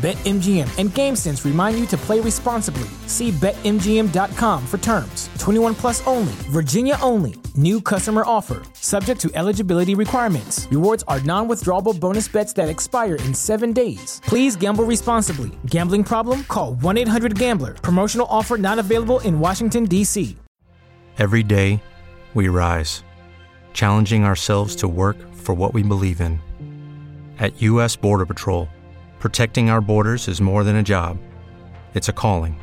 BetMGM 0.00 0.78
and 0.78 0.88
GameSense 0.88 1.44
remind 1.44 1.78
you 1.78 1.84
to 1.88 1.96
play 1.98 2.20
responsibly. 2.20 2.88
See 3.06 3.32
BetMGM.com 3.32 4.66
for 4.66 4.78
terms. 4.78 5.28
21 5.38 5.74
plus 5.74 6.06
only, 6.06 6.32
Virginia 6.48 6.96
only. 7.02 7.34
New 7.54 7.82
customer 7.82 8.22
offer, 8.24 8.62
subject 8.72 9.20
to 9.20 9.30
eligibility 9.34 9.94
requirements. 9.94 10.66
Rewards 10.70 11.04
are 11.06 11.20
non 11.20 11.48
withdrawable 11.48 11.98
bonus 12.00 12.28
bets 12.28 12.54
that 12.54 12.70
expire 12.70 13.16
in 13.16 13.34
seven 13.34 13.74
days. 13.74 14.22
Please 14.24 14.56
gamble 14.56 14.84
responsibly. 14.84 15.50
Gambling 15.66 16.04
problem? 16.04 16.44
Call 16.44 16.74
1 16.76 16.96
800 16.96 17.38
Gambler. 17.38 17.74
Promotional 17.74 18.26
offer 18.30 18.56
not 18.56 18.78
available 18.78 19.20
in 19.20 19.38
Washington, 19.38 19.84
D.C. 19.84 20.34
Every 21.18 21.42
day, 21.42 21.82
we 22.32 22.48
rise, 22.48 23.04
challenging 23.74 24.24
ourselves 24.24 24.74
to 24.76 24.88
work 24.88 25.18
for 25.34 25.54
what 25.54 25.74
we 25.74 25.82
believe 25.82 26.22
in. 26.22 26.40
At 27.38 27.60
U.S. 27.60 27.96
Border 27.96 28.24
Patrol, 28.24 28.68
protecting 29.20 29.70
our 29.70 29.82
borders 29.82 30.26
is 30.26 30.40
more 30.40 30.64
than 30.64 30.74
a 30.76 30.82
job, 30.82 31.18
it's 31.94 32.08
a 32.08 32.12
calling. 32.12 32.58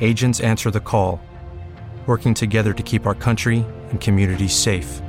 Agents 0.00 0.40
answer 0.40 0.70
the 0.70 0.80
call, 0.80 1.20
working 2.06 2.32
together 2.32 2.72
to 2.72 2.82
keep 2.82 3.06
our 3.06 3.14
country 3.14 3.66
and 3.90 4.00
communities 4.00 4.54
safe. 4.54 5.02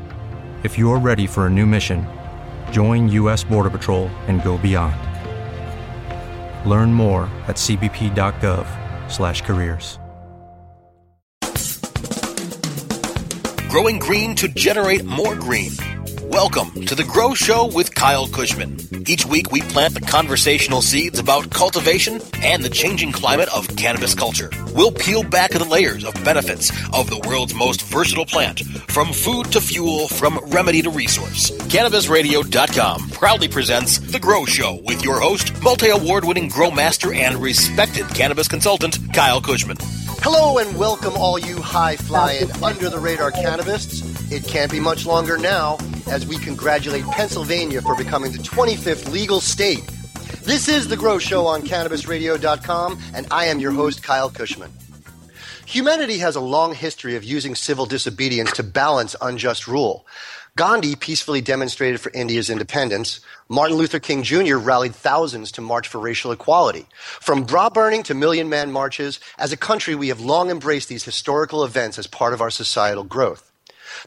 If 0.64 0.77
you're 0.77 0.97
ready 0.97 1.27
for 1.27 1.45
a 1.45 1.50
new 1.50 1.67
mission, 1.67 2.05
join 2.72 3.08
U.S. 3.09 3.44
Border 3.44 3.69
Patrol 3.69 4.08
and 4.27 4.44
go 4.44 4.58
beyond. 4.58 4.95
Learn 6.67 6.92
more 6.92 7.30
at 7.47 7.58
cbp.gov/careers. 7.58 9.99
Growing 13.70 13.99
green 13.99 14.33
to 14.36 14.47
generate 14.47 15.05
more 15.05 15.36
green. 15.36 15.72
Welcome 16.36 16.86
to 16.88 16.95
the 16.95 17.05
Grow 17.05 17.33
Show 17.33 17.67
with 17.73 17.95
Kyle 17.95 18.28
Kushman. 18.28 19.08
Each 19.08 19.25
week 19.25 19.53
we 19.53 19.61
plant 19.61 19.94
the 19.94 20.02
conversational 20.02 20.81
seeds 20.81 21.17
about 21.17 21.50
cultivation 21.50 22.19
and 22.44 22.61
the 22.61 22.69
changing 22.69 23.14
climate 23.14 23.47
of 23.55 23.73
cannabis 23.77 24.14
culture. 24.14 24.50
We'll 24.73 24.92
peel 24.92 25.23
back 25.23 25.52
the 25.52 25.64
layers 25.64 26.03
of 26.03 26.14
benefits 26.25 26.72
of 26.94 27.09
the 27.09 27.25
world's 27.25 27.53
most 27.53 27.83
versatile 27.83 28.25
plant, 28.25 28.59
from 28.92 29.14
food 29.14 29.50
to 29.53 29.61
fuel, 29.61 30.09
from 30.09 30.38
remedy 30.47 30.81
to 30.81 30.89
resource. 30.89 31.52
CannabisRadio.com 31.52 33.11
proudly 33.11 33.47
presents 33.47 33.99
The 33.99 34.20
Grow 34.20 34.44
Show 34.44 34.81
with 34.83 35.05
your 35.05 35.22
host, 35.22 35.53
multi-award 35.64 36.25
winning 36.25 36.49
grow 36.49 36.70
master 36.70 37.14
and 37.14 37.38
respected 37.38 38.09
cannabis 38.09 38.49
consultant, 38.49 38.97
Kyle 39.14 39.39
Kushman. 39.39 39.77
Hello 40.22 40.58
and 40.58 40.77
welcome, 40.77 41.14
all 41.14 41.39
you 41.39 41.61
high 41.61 41.95
flying, 41.95 42.52
under 42.61 42.89
the 42.89 42.99
radar 42.99 43.31
cannabists. 43.31 44.14
It 44.31 44.44
can't 44.44 44.72
be 44.72 44.80
much 44.80 45.06
longer 45.06 45.38
now 45.38 45.78
as 46.09 46.26
we 46.26 46.38
congratulate 46.40 47.06
Pennsylvania 47.06 47.81
for 47.81 47.95
becoming 47.95 48.32
the 48.32 48.40
25th 48.40 49.11
legal 49.11 49.39
state. 49.39 49.86
This 50.42 50.67
is 50.67 50.88
The 50.88 50.98
Grow 50.98 51.20
Show 51.20 51.45
on 51.45 51.61
CannabisRadio.com, 51.61 52.99
and 53.14 53.27
I 53.30 53.45
am 53.45 53.60
your 53.60 53.72
host, 53.72 54.02
Kyle 54.02 54.32
Kushman. 54.32 54.72
Humanity 55.67 56.17
has 56.20 56.36
a 56.36 56.42
long 56.42 56.73
history 56.73 57.16
of 57.16 57.23
using 57.23 57.54
civil 57.54 57.86
disobedience 57.86 58.52
to 58.54 58.64
balance 58.64 59.16
unjust 59.22 59.67
rule. 59.67 60.08
Gandhi 60.55 60.95
peacefully 60.95 61.42
demonstrated 61.42 62.02
for 62.02 62.11
India's 62.14 62.49
independence. 62.49 63.20
Martin 63.48 63.78
Luther 63.78 63.99
King 63.99 64.23
Jr. 64.23 64.55
rallied 64.55 64.95
thousands 64.95 65.52
to 65.52 65.61
march 65.61 65.88
for 65.88 65.99
racial 65.99 66.32
equality. 66.32 66.88
From 67.20 67.44
bra 67.44 67.70
burning 67.70 68.04
to 68.04 68.16
million 68.16 68.49
man 68.49 68.72
marches, 68.72 69.20
as 69.38 69.52
a 69.52 69.58
country, 69.58 69.94
we 69.94 70.08
have 70.08 70.20
long 70.20 70.49
embraced 70.49 70.89
these 70.89 71.04
historical 71.04 71.64
events 71.64 71.99
as 71.99 72.08
part 72.08 72.33
of 72.33 72.42
our 72.42 72.49
societal 72.49 73.04
growth. 73.04 73.45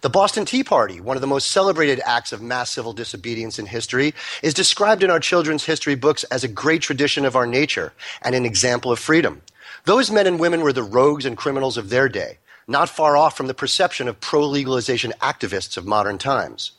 The 0.03 0.11
Boston 0.11 0.45
Tea 0.45 0.65
Party, 0.65 1.01
one 1.01 1.17
of 1.17 1.21
the 1.21 1.27
most 1.27 1.49
celebrated 1.49 2.01
acts 2.05 2.33
of 2.33 2.43
mass 2.43 2.71
civil 2.71 2.93
disobedience 2.93 3.59
in 3.59 3.67
history, 3.67 4.15
is 4.43 4.55
described 4.55 5.03
in 5.03 5.11
our 5.11 5.21
children's 5.21 5.65
history 5.65 5.95
books 5.95 6.25
as 6.25 6.45
a 6.45 6.49
great 6.49 6.83
tradition 6.83 7.25
of 7.25 7.37
our 7.37 7.47
nature 7.47 7.93
and 8.23 8.35
an 8.35 8.45
example 8.45 8.93
of 8.93 8.99
freedom. 8.99 9.43
Those 9.85 10.11
men 10.11 10.27
and 10.27 10.39
women 10.39 10.61
were 10.61 10.73
the 10.73 10.83
rogues 10.83 11.25
and 11.25 11.37
criminals 11.37 11.77
of 11.77 11.91
their 11.91 12.09
day 12.09 12.39
not 12.69 12.91
far 12.91 13.17
off 13.17 13.37
from 13.37 13.47
the 13.47 13.55
perception 13.55 14.07
of 14.07 14.21
pro 14.21 14.47
legalization 14.47 15.13
activists 15.23 15.77
of 15.77 15.87
modern 15.87 16.19
times. 16.19 16.73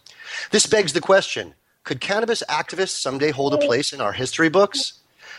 This 0.52 0.68
begs 0.68 0.94
the 0.94 1.02
question 1.02 1.56
could 1.84 2.00
cannabis 2.00 2.44
activists 2.48 3.02
someday 3.02 3.32
hold 3.32 3.54
a 3.54 3.58
place 3.58 3.92
in 3.92 4.00
our 4.00 4.14
history 4.14 4.50
books? 4.50 4.94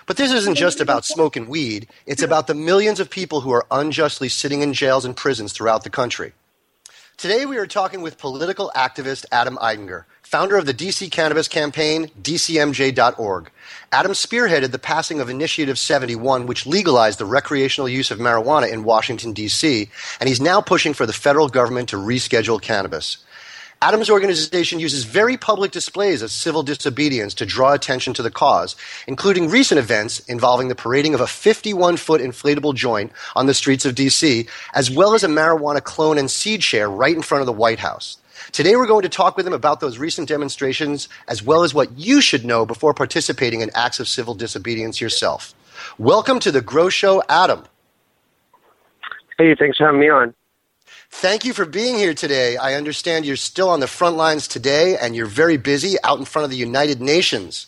But 0.06 0.16
this 0.16 0.32
isn't 0.32 0.56
just 0.56 0.80
about 0.80 1.04
smoking 1.04 1.48
weed, 1.48 1.86
it's 2.06 2.22
about 2.22 2.48
the 2.48 2.54
millions 2.54 2.98
of 2.98 3.08
people 3.08 3.42
who 3.42 3.52
are 3.52 3.66
unjustly 3.70 4.28
sitting 4.28 4.60
in 4.60 4.74
jails 4.74 5.04
and 5.04 5.16
prisons 5.16 5.52
throughout 5.52 5.84
the 5.84 5.90
country. 5.90 6.32
Today 7.20 7.44
we 7.44 7.58
are 7.58 7.66
talking 7.66 8.00
with 8.00 8.16
political 8.16 8.72
activist 8.74 9.26
Adam 9.30 9.58
Eidinger, 9.58 10.04
founder 10.22 10.56
of 10.56 10.64
the 10.64 10.72
DC 10.72 11.10
Cannabis 11.10 11.48
Campaign, 11.48 12.10
DCMJ.org. 12.22 13.50
Adam 13.92 14.12
spearheaded 14.12 14.70
the 14.70 14.78
passing 14.78 15.20
of 15.20 15.28
Initiative 15.28 15.78
71, 15.78 16.46
which 16.46 16.64
legalized 16.64 17.18
the 17.18 17.26
recreational 17.26 17.90
use 17.90 18.10
of 18.10 18.20
marijuana 18.20 18.72
in 18.72 18.84
Washington, 18.84 19.34
D.C., 19.34 19.90
and 20.18 20.30
he's 20.30 20.40
now 20.40 20.62
pushing 20.62 20.94
for 20.94 21.04
the 21.04 21.12
federal 21.12 21.50
government 21.50 21.90
to 21.90 21.96
reschedule 21.96 22.58
cannabis. 22.58 23.18
Adams' 23.82 24.10
organization 24.10 24.78
uses 24.78 25.04
very 25.04 25.38
public 25.38 25.70
displays 25.70 26.20
of 26.20 26.30
civil 26.30 26.62
disobedience 26.62 27.32
to 27.32 27.46
draw 27.46 27.72
attention 27.72 28.12
to 28.12 28.22
the 28.22 28.30
cause, 28.30 28.76
including 29.06 29.48
recent 29.48 29.78
events 29.78 30.18
involving 30.28 30.68
the 30.68 30.74
parading 30.74 31.14
of 31.14 31.22
a 31.22 31.26
51 31.26 31.96
foot 31.96 32.20
inflatable 32.20 32.74
joint 32.74 33.10
on 33.34 33.46
the 33.46 33.54
streets 33.54 33.86
of 33.86 33.94
D.C., 33.94 34.46
as 34.74 34.90
well 34.90 35.14
as 35.14 35.24
a 35.24 35.28
marijuana 35.28 35.82
clone 35.82 36.18
and 36.18 36.30
seed 36.30 36.62
share 36.62 36.90
right 36.90 37.16
in 37.16 37.22
front 37.22 37.40
of 37.40 37.46
the 37.46 37.54
White 37.54 37.78
House. 37.78 38.18
Today, 38.52 38.76
we're 38.76 38.86
going 38.86 39.00
to 39.00 39.08
talk 39.08 39.38
with 39.38 39.46
him 39.46 39.54
about 39.54 39.80
those 39.80 39.96
recent 39.96 40.28
demonstrations, 40.28 41.08
as 41.26 41.42
well 41.42 41.62
as 41.62 41.72
what 41.72 41.90
you 41.98 42.20
should 42.20 42.44
know 42.44 42.66
before 42.66 42.92
participating 42.92 43.62
in 43.62 43.70
acts 43.74 43.98
of 43.98 44.08
civil 44.08 44.34
disobedience 44.34 45.00
yourself. 45.00 45.54
Welcome 45.96 46.38
to 46.40 46.52
the 46.52 46.60
Grow 46.60 46.90
Show, 46.90 47.22
Adam. 47.30 47.64
Hey, 49.38 49.54
thanks 49.58 49.78
for 49.78 49.86
having 49.86 50.00
me 50.00 50.10
on. 50.10 50.34
Thank 51.10 51.44
you 51.44 51.52
for 51.52 51.66
being 51.66 51.96
here 51.96 52.14
today. 52.14 52.56
I 52.56 52.74
understand 52.74 53.26
you're 53.26 53.36
still 53.36 53.68
on 53.68 53.80
the 53.80 53.86
front 53.86 54.16
lines 54.16 54.48
today 54.48 54.96
and 54.96 55.14
you're 55.14 55.26
very 55.26 55.56
busy 55.56 55.96
out 56.02 56.18
in 56.18 56.24
front 56.24 56.44
of 56.44 56.50
the 56.50 56.56
United 56.56 57.00
Nations. 57.00 57.66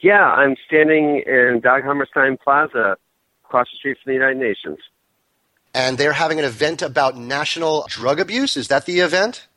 Yeah, 0.00 0.22
I'm 0.22 0.54
standing 0.66 1.22
in 1.26 1.60
Dag 1.60 1.82
Hammarskjöld 1.82 2.40
Plaza 2.40 2.96
across 3.44 3.68
the 3.72 3.76
street 3.78 3.96
from 4.02 4.10
the 4.10 4.14
United 4.14 4.38
Nations. 4.38 4.78
And 5.72 5.98
they're 5.98 6.12
having 6.12 6.38
an 6.38 6.44
event 6.44 6.82
about 6.82 7.16
national 7.16 7.86
drug 7.88 8.20
abuse. 8.20 8.56
Is 8.56 8.68
that 8.68 8.86
the 8.86 9.00
event? 9.00 9.48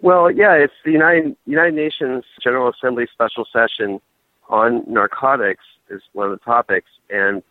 Well, 0.00 0.30
yeah, 0.30 0.54
it's 0.54 0.72
the 0.84 0.92
United, 0.92 1.36
United 1.44 1.74
Nations 1.74 2.24
General 2.42 2.70
Assembly 2.70 3.06
special 3.12 3.46
session 3.52 4.00
on 4.48 4.84
narcotics 4.86 5.64
is 5.90 6.02
one 6.12 6.30
of 6.30 6.38
the 6.38 6.44
topics. 6.44 6.88
And 7.10 7.42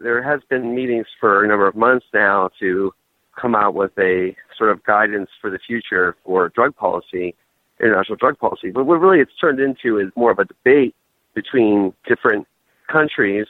there 0.00 0.22
has 0.22 0.40
been 0.48 0.74
meetings 0.74 1.06
for 1.20 1.44
a 1.44 1.46
number 1.46 1.68
of 1.68 1.76
months 1.76 2.06
now 2.14 2.50
to 2.60 2.92
come 3.40 3.54
out 3.54 3.74
with 3.74 3.92
a 3.98 4.36
sort 4.56 4.70
of 4.70 4.82
guidance 4.84 5.30
for 5.40 5.50
the 5.50 5.58
future 5.58 6.16
for 6.24 6.48
drug 6.50 6.76
policy, 6.76 7.34
international 7.80 8.16
drug 8.16 8.38
policy. 8.38 8.70
But 8.70 8.84
what 8.84 9.00
really 9.00 9.20
it's 9.20 9.36
turned 9.40 9.60
into 9.60 9.98
is 9.98 10.08
more 10.16 10.30
of 10.30 10.38
a 10.38 10.44
debate 10.44 10.94
between 11.34 11.94
different 12.06 12.46
countries 12.88 13.46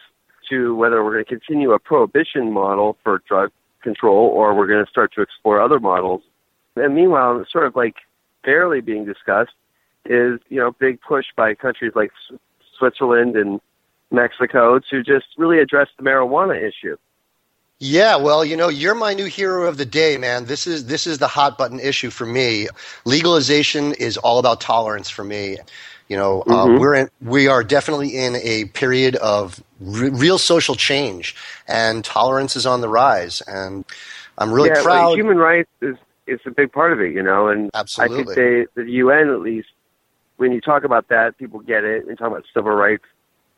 to 0.49 0.75
whether 0.75 1.03
we're 1.05 1.13
going 1.13 1.25
to 1.25 1.29
continue 1.29 1.73
a 1.73 1.79
prohibition 1.79 2.53
model 2.53 2.97
for 3.03 3.23
drug 3.27 3.51
control 3.83 4.29
or 4.29 4.55
we're 4.55 4.67
going 4.67 4.85
to 4.85 4.91
start 4.91 5.13
to 5.15 5.23
explore 5.23 5.61
other 5.61 5.81
models. 5.81 6.23
And 6.77 6.95
meanwhile, 6.95 7.45
sort 7.51 7.67
of 7.67 7.77
like 7.77 7.97
barely 8.45 8.81
being 8.81 9.05
discussed 9.05 9.53
is, 10.05 10.41
you 10.49 10.59
know, 10.59 10.73
big 10.79 11.01
push 11.01 11.27
by 11.37 11.55
countries 11.55 11.93
like 11.95 12.11
Switzerland 12.79 13.37
and 13.37 13.61
Mexico 14.11 14.81
to 14.91 15.03
just 15.03 15.27
really 15.37 15.59
address 15.59 15.89
the 15.97 16.03
marijuana 16.03 16.57
issue. 16.57 16.97
Yeah, 17.83 18.17
well, 18.17 18.45
you 18.45 18.59
know, 18.59 18.69
you're 18.69 18.95
my 18.95 19.15
new 19.15 19.25
hero 19.25 19.67
of 19.67 19.79
the 19.79 19.87
day, 19.87 20.19
man. 20.19 20.45
This 20.45 20.67
is 20.67 20.85
this 20.85 21.07
is 21.07 21.17
the 21.17 21.27
hot 21.27 21.57
button 21.57 21.81
issue 21.81 22.11
for 22.11 22.27
me. 22.27 22.69
Legalization 23.07 23.95
is 23.95 24.19
all 24.19 24.39
about 24.39 24.61
tolerance 24.61 25.09
for 25.09 25.25
me. 25.25 25.57
You 26.09 26.17
know, 26.19 26.43
uh, 26.43 26.67
mm-hmm. 26.67 26.79
we're 26.79 26.95
in, 26.95 27.11
we 27.23 27.49
are 27.49 27.65
definitely 27.65 28.17
in 28.19 28.37
a 28.37 28.67
period 28.67 29.17
of 29.17 29.63
re- 29.81 30.11
real 30.11 30.37
social 30.37 30.75
change, 30.75 31.35
and 31.69 32.05
tolerance 32.05 32.55
is 32.55 32.67
on 32.67 32.83
the 32.83 32.89
rise. 32.89 33.41
And 33.47 33.87
I'm 34.37 34.53
really 34.53 34.69
yeah, 34.69 34.83
proud. 34.83 35.11
Like, 35.11 35.19
human 35.19 35.39
rights 35.39 35.71
is 35.81 35.97
is 36.27 36.41
a 36.45 36.51
big 36.51 36.73
part 36.73 36.93
of 36.93 37.01
it, 37.01 37.15
you 37.15 37.23
know, 37.23 37.49
and 37.49 37.71
Absolutely. 37.73 38.15
I 38.15 38.25
think 38.25 38.37
they, 38.75 38.83
the 38.83 38.91
UN 38.91 39.31
at 39.31 39.41
least, 39.41 39.69
when 40.37 40.53
you 40.53 40.61
talk 40.61 40.85
about 40.85 41.09
that, 41.09 41.39
people 41.39 41.61
get 41.61 41.85
it 41.85 42.07
and 42.07 42.19
talk 42.19 42.29
about 42.29 42.45
civil 42.53 42.73
rights. 42.73 43.05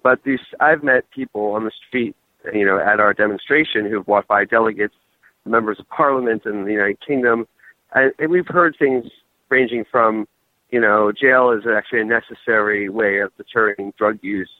But 0.03 0.23
these, 0.23 0.41
I've 0.61 0.83
met 0.83 1.11
people 1.11 1.53
on 1.53 1.65
the 1.65 1.73
street, 1.89 2.17
you 2.53 2.65
know, 2.65 2.79
at 2.79 3.01
our 3.01 3.15
demonstration 3.15 3.89
who've 3.89 4.07
walked 4.07 4.29
by 4.29 4.45
delegates, 4.45 4.95
members 5.45 5.79
of 5.81 5.89
parliament 5.89 6.43
in 6.47 6.65
the 6.65 6.73
United 6.73 6.99
Kingdom, 7.05 7.47
and, 7.95 8.13
and 8.19 8.31
we've 8.31 8.47
heard 8.47 8.77
things 8.79 9.05
ranging 9.49 9.85
from, 9.91 10.27
you 10.71 10.81
know, 10.81 11.13
jail 11.13 11.51
is 11.51 11.65
actually 11.67 12.01
a 12.01 12.05
necessary 12.05 12.89
way 12.89 13.19
of 13.19 13.37
deterring 13.37 13.93
drug 13.99 14.19
use. 14.23 14.51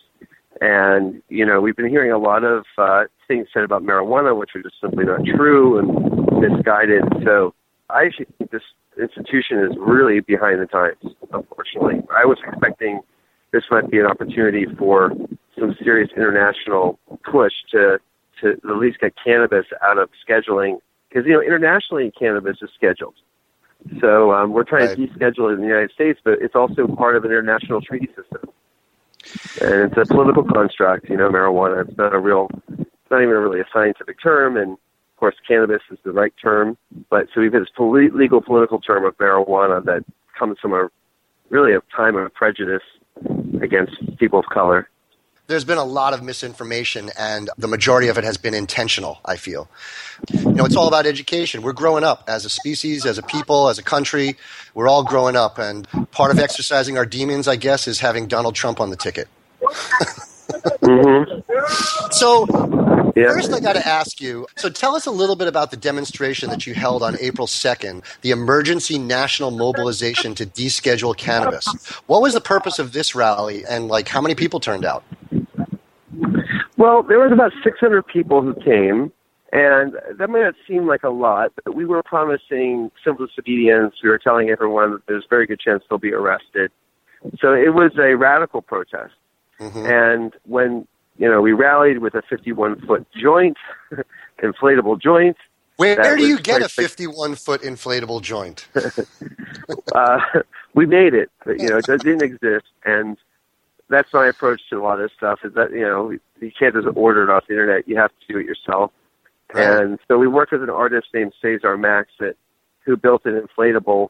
And, 0.61 1.23
you 1.29 1.47
know, 1.47 1.61
we've 1.61 1.77
been 1.77 1.89
hearing 1.89 2.13
a 2.13 2.19
lot 2.19 2.45
of 2.45 2.65
uh, 2.77 3.05
things 3.27 3.49
said 3.55 3.65
about 3.65 3.83
marijuana, 3.83 4.37
which 4.37 4.51
are 4.55 4.63
just 4.63 4.77
simply 4.81 5.05
not 5.05 5.21
true 5.25 5.79
and 5.79 6.41
misguided. 6.41 7.05
So 7.25 7.55
I 7.89 8.05
actually 8.05 8.27
think 8.37 8.51
this 8.51 8.63
institution 9.01 9.59
is 9.61 9.73
really 9.79 10.21
behind 10.21 10.61
the 10.61 10.67
times, 10.67 11.15
unfortunately. 11.33 12.03
I 12.15 12.27
was 12.27 12.39
expecting 12.47 13.01
this 13.53 13.65
might 13.71 13.91
be 13.91 13.99
an 13.99 14.07
opportunity 14.07 14.67
for 14.79 15.13
some 15.59 15.77
serious 15.83 16.11
international 16.17 16.99
push 17.25 17.53
to, 17.71 17.99
to 18.41 18.53
at 18.53 18.77
least 18.77 19.01
get 19.01 19.15
cannabis 19.23 19.67
out 19.83 19.99
of 19.99 20.09
scheduling. 20.27 20.79
Because, 21.09 21.27
you 21.27 21.33
know, 21.33 21.43
internationally, 21.43 22.11
cannabis 22.19 22.57
is 22.63 22.71
scheduled. 22.75 23.15
So 24.01 24.33
um, 24.33 24.53
we're 24.53 24.65
trying 24.65 24.89
Right. 24.89 24.97
to 24.97 25.07
deschedule 25.07 25.51
it 25.51 25.55
in 25.55 25.61
the 25.61 25.67
United 25.67 25.91
States, 25.91 26.21
but 26.25 26.41
it's 26.41 26.55
also 26.55 26.87
part 26.87 27.17
of 27.17 27.25
an 27.25 27.31
international 27.31 27.81
treaty 27.81 28.07
system. 28.09 28.49
And 29.61 29.93
it's 29.93 29.97
a 29.97 30.07
political 30.13 30.45
construct, 30.45 31.09
you 31.09 31.17
know, 31.17 31.29
marijuana. 31.29 31.87
It's 31.87 31.97
not 31.99 32.15
a 32.15 32.19
real, 32.19 32.49
it's 32.79 33.11
not 33.11 33.23
even 33.23 33.35
really 33.35 33.61
a 33.61 33.67
scientific 33.73 34.21
term. 34.23 34.57
And 34.57 34.73
of 34.73 35.17
course, 35.17 35.35
cannabis 35.47 35.83
is 35.91 35.99
the 36.05 36.13
right 36.13 36.33
term. 36.43 36.77
But 37.11 37.29
so 37.35 37.41
we've 37.41 37.53
had 37.53 37.63
this 37.63 37.69
poli- 37.77 38.11
legal 38.11 38.41
political 38.41 38.81
term 38.81 39.05
of 39.05 39.17
marijuana 39.19 39.85
that 39.85 40.05
comes 40.39 40.59
from 40.61 40.73
a 40.73 40.89
really 41.51 41.75
a 41.75 41.81
time 41.95 42.17
of 42.17 42.33
prejudice 42.35 42.83
against 43.61 43.95
people 44.19 44.39
of 44.39 44.47
color. 44.47 44.89
There's 45.47 45.65
been 45.65 45.79
a 45.79 45.85
lot 45.85 46.15
of 46.15 46.23
misinformation, 46.23 47.11
and 47.19 47.51
the 47.59 47.69
majority 47.69 48.09
of 48.09 48.19
it 48.19 48.25
has 48.25 48.37
been 48.37 48.55
intentional, 48.55 49.21
I 49.25 49.37
feel. 49.37 49.69
You 50.55 50.59
know, 50.59 50.65
it's 50.65 50.77
all 50.77 50.89
about 50.89 51.07
education. 51.07 51.63
We're 51.63 51.73
growing 51.73 52.05
up 52.05 52.25
as 52.29 52.45
a 52.45 52.51
species, 52.51 53.07
as 53.07 53.19
a 53.19 53.23
people, 53.23 53.69
as 53.69 53.79
a 53.79 53.83
country. 53.83 54.37
We're 54.75 54.89
all 54.89 55.05
growing 55.05 55.37
up, 55.37 55.59
and 55.59 55.87
part 56.13 56.31
of 56.31 56.39
exercising 56.39 56.99
our 56.99 57.07
demons, 57.07 57.49
I 57.49 57.57
guess, 57.57 57.89
is 57.89 58.01
having 58.01 58.29
Donald 58.29 58.55
Trump 58.55 58.81
on 58.81 58.91
the 58.91 58.97
ticket. 58.97 59.29
hmm 60.85 61.25
So, 62.11 62.47
Yeah. 63.17 63.25
First, 63.27 63.53
I 63.53 63.61
got 63.61 63.75
to 63.75 63.87
ask 63.87 64.21
you. 64.21 64.49
So, 64.57 64.71
tell 64.71 64.97
us 64.97 65.07
a 65.07 65.11
little 65.11 65.37
bit 65.37 65.49
about 65.49 65.71
the 65.71 65.77
demonstration 65.77 66.51
that 66.51 66.67
you 66.67 66.75
held 66.75 67.03
on 67.03 67.17
April 67.21 67.47
2nd, 67.47 68.03
the 68.23 68.31
emergency 68.33 68.99
national 68.99 69.51
mobilization 69.53 70.35
to 70.37 70.47
deschedule 70.47 71.17
cannabis. 71.17 71.77
What 72.07 72.23
was 72.23 72.35
the 72.35 72.41
purpose 72.41 72.79
of 72.79 72.93
this 72.93 73.15
rally, 73.15 73.65
and 73.69 73.89
like 73.89 74.09
how 74.09 74.21
many 74.21 74.35
people 74.35 74.61
turned 74.61 74.85
out? 74.85 75.05
Well, 76.83 77.05
there 77.05 77.21
was 77.21 77.31
about 77.31 77.53
600 77.63 78.05
people 78.09 78.43
who 78.43 78.55
came, 78.55 79.13
and 79.53 79.93
that 80.19 80.29
may 80.29 80.41
not 80.41 80.55
seem 80.67 80.89
like 80.89 81.05
a 81.05 81.11
lot, 81.11 81.53
but 81.65 81.77
we 81.77 81.85
were 81.85 82.03
promising 82.03 82.91
civil 83.05 83.25
disobedience. 83.25 83.95
We 84.03 84.09
were 84.09 84.19
telling 84.19 84.51
everyone 84.51 84.91
that 84.91 85.07
there's 85.07 85.23
a 85.25 85.29
very 85.31 85.47
good 85.47 85.61
chance 85.61 85.85
they'll 85.89 86.01
be 86.01 86.13
arrested. 86.13 86.73
So 87.39 87.53
it 87.53 87.73
was 87.73 87.93
a 88.01 88.17
radical 88.17 88.63
protest. 88.63 89.15
Mhm. 89.61 89.85
And 89.87 90.33
when 90.45 90.89
you 91.19 91.31
know 91.31 91.41
we 91.41 91.53
rallied 91.53 91.99
with 91.99 92.17
a 92.17 92.23
51 92.23 92.81
foot 92.81 93.07
joint, 93.15 93.59
inflatable 94.43 95.01
joint, 95.01 95.37
Where, 95.77 95.95
where 95.95 96.17
do 96.17 96.27
you 96.27 96.41
get 96.41 96.63
a 96.63 96.69
51 96.69 97.37
foot 97.37 97.63
inflatable 97.63 98.23
joint? 98.23 98.67
uh, 99.95 100.19
we 100.75 100.87
made 100.87 101.15
it, 101.15 101.31
but 101.45 101.61
you 101.61 101.69
know 101.71 101.77
it 101.77 101.87
didn't 101.87 102.25
exist, 102.25 102.67
and 102.85 103.17
that's 103.93 104.13
my 104.13 104.27
approach 104.27 104.61
to 104.71 104.77
a 104.77 104.83
lot 104.83 105.01
of 105.01 105.09
this 105.09 105.17
stuff. 105.17 105.41
Is 105.45 105.55
that 105.55 105.71
you 105.71 105.83
know 105.83 106.11
you 106.11 106.51
can't 106.59 106.75
just 106.75 106.89
order 106.97 107.23
it 107.23 107.31
off 107.31 107.45
the 107.47 107.55
internet; 107.55 107.87
you 107.87 107.97
have 107.97 108.11
to 108.11 108.33
do 108.33 108.39
it 108.39 108.47
yourself. 108.47 108.91
Right. 109.55 109.83
And 109.83 109.99
so 110.09 110.19
we 110.19 110.27
worked 110.27 110.53
with 110.53 110.63
an 110.63 110.71
artist 110.71 111.09
named 111.13 111.33
Cesar 111.41 111.77
Maxit, 111.77 112.35
who 112.85 112.97
built 112.97 113.27
an 113.27 113.41
inflatable 113.41 114.09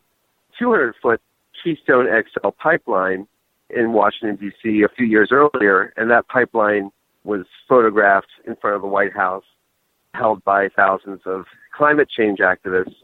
200 0.58 0.94
foot 1.02 1.20
Keystone 1.62 2.06
XL 2.06 2.50
pipeline 2.50 3.26
in 3.70 3.92
Washington 3.92 4.36
D.C. 4.36 4.82
a 4.82 4.88
few 4.88 5.06
years 5.06 5.30
earlier, 5.32 5.92
and 5.96 6.10
that 6.10 6.28
pipeline 6.28 6.90
was 7.24 7.44
photographed 7.68 8.30
in 8.46 8.56
front 8.56 8.76
of 8.76 8.82
the 8.82 8.88
White 8.88 9.12
House, 9.12 9.44
held 10.14 10.44
by 10.44 10.68
thousands 10.68 11.20
of 11.24 11.46
climate 11.76 12.08
change 12.08 12.38
activists, 12.38 12.94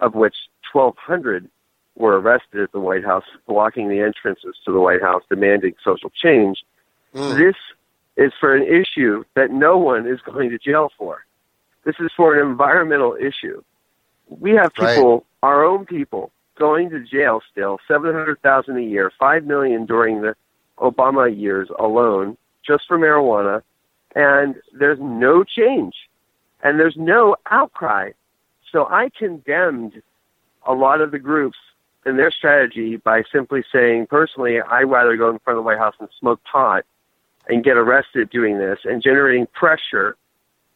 of 0.00 0.14
which 0.14 0.34
1,200 0.72 1.50
were 1.96 2.20
arrested 2.20 2.60
at 2.60 2.72
the 2.72 2.80
White 2.80 3.04
House, 3.04 3.24
blocking 3.46 3.88
the 3.88 4.00
entrances 4.00 4.56
to 4.64 4.72
the 4.72 4.80
White 4.80 5.02
House, 5.02 5.22
demanding 5.28 5.74
social 5.84 6.10
change. 6.10 6.64
Mm. 7.14 7.36
This 7.36 7.56
is 8.16 8.32
for 8.40 8.54
an 8.54 8.62
issue 8.62 9.24
that 9.34 9.50
no 9.50 9.78
one 9.78 10.06
is 10.06 10.20
going 10.20 10.50
to 10.50 10.58
jail 10.58 10.90
for. 10.98 11.24
This 11.84 11.96
is 12.00 12.10
for 12.16 12.34
an 12.34 12.48
environmental 12.48 13.16
issue. 13.16 13.62
We 14.28 14.52
have 14.52 14.72
Right. 14.78 14.96
people, 14.96 15.24
our 15.42 15.64
own 15.64 15.84
people, 15.86 16.30
going 16.56 16.90
to 16.90 17.00
jail 17.00 17.42
still, 17.50 17.78
700,000 17.86 18.76
a 18.76 18.80
year, 18.80 19.10
5 19.18 19.44
million 19.44 19.86
during 19.86 20.22
the 20.22 20.34
Obama 20.78 21.36
years 21.36 21.68
alone, 21.78 22.36
just 22.66 22.86
for 22.88 22.98
marijuana, 22.98 23.62
and 24.14 24.56
there's 24.72 24.98
no 25.00 25.44
change. 25.44 25.94
And 26.62 26.80
there's 26.80 26.96
no 26.96 27.36
outcry. 27.50 28.12
So 28.72 28.86
I 28.86 29.10
condemned 29.10 30.00
a 30.66 30.72
lot 30.72 31.00
of 31.00 31.10
the 31.10 31.18
groups 31.18 31.58
and 32.04 32.18
their 32.18 32.30
strategy 32.30 32.96
by 32.96 33.22
simply 33.32 33.64
saying, 33.72 34.06
personally, 34.06 34.60
I'd 34.60 34.84
rather 34.84 35.16
go 35.16 35.30
in 35.30 35.38
front 35.38 35.58
of 35.58 35.64
the 35.64 35.66
White 35.66 35.78
House 35.78 35.94
and 35.98 36.08
smoke 36.18 36.40
pot 36.44 36.84
and 37.48 37.64
get 37.64 37.76
arrested 37.76 38.30
doing 38.30 38.58
this 38.58 38.80
and 38.84 39.02
generating 39.02 39.46
pressure 39.46 40.16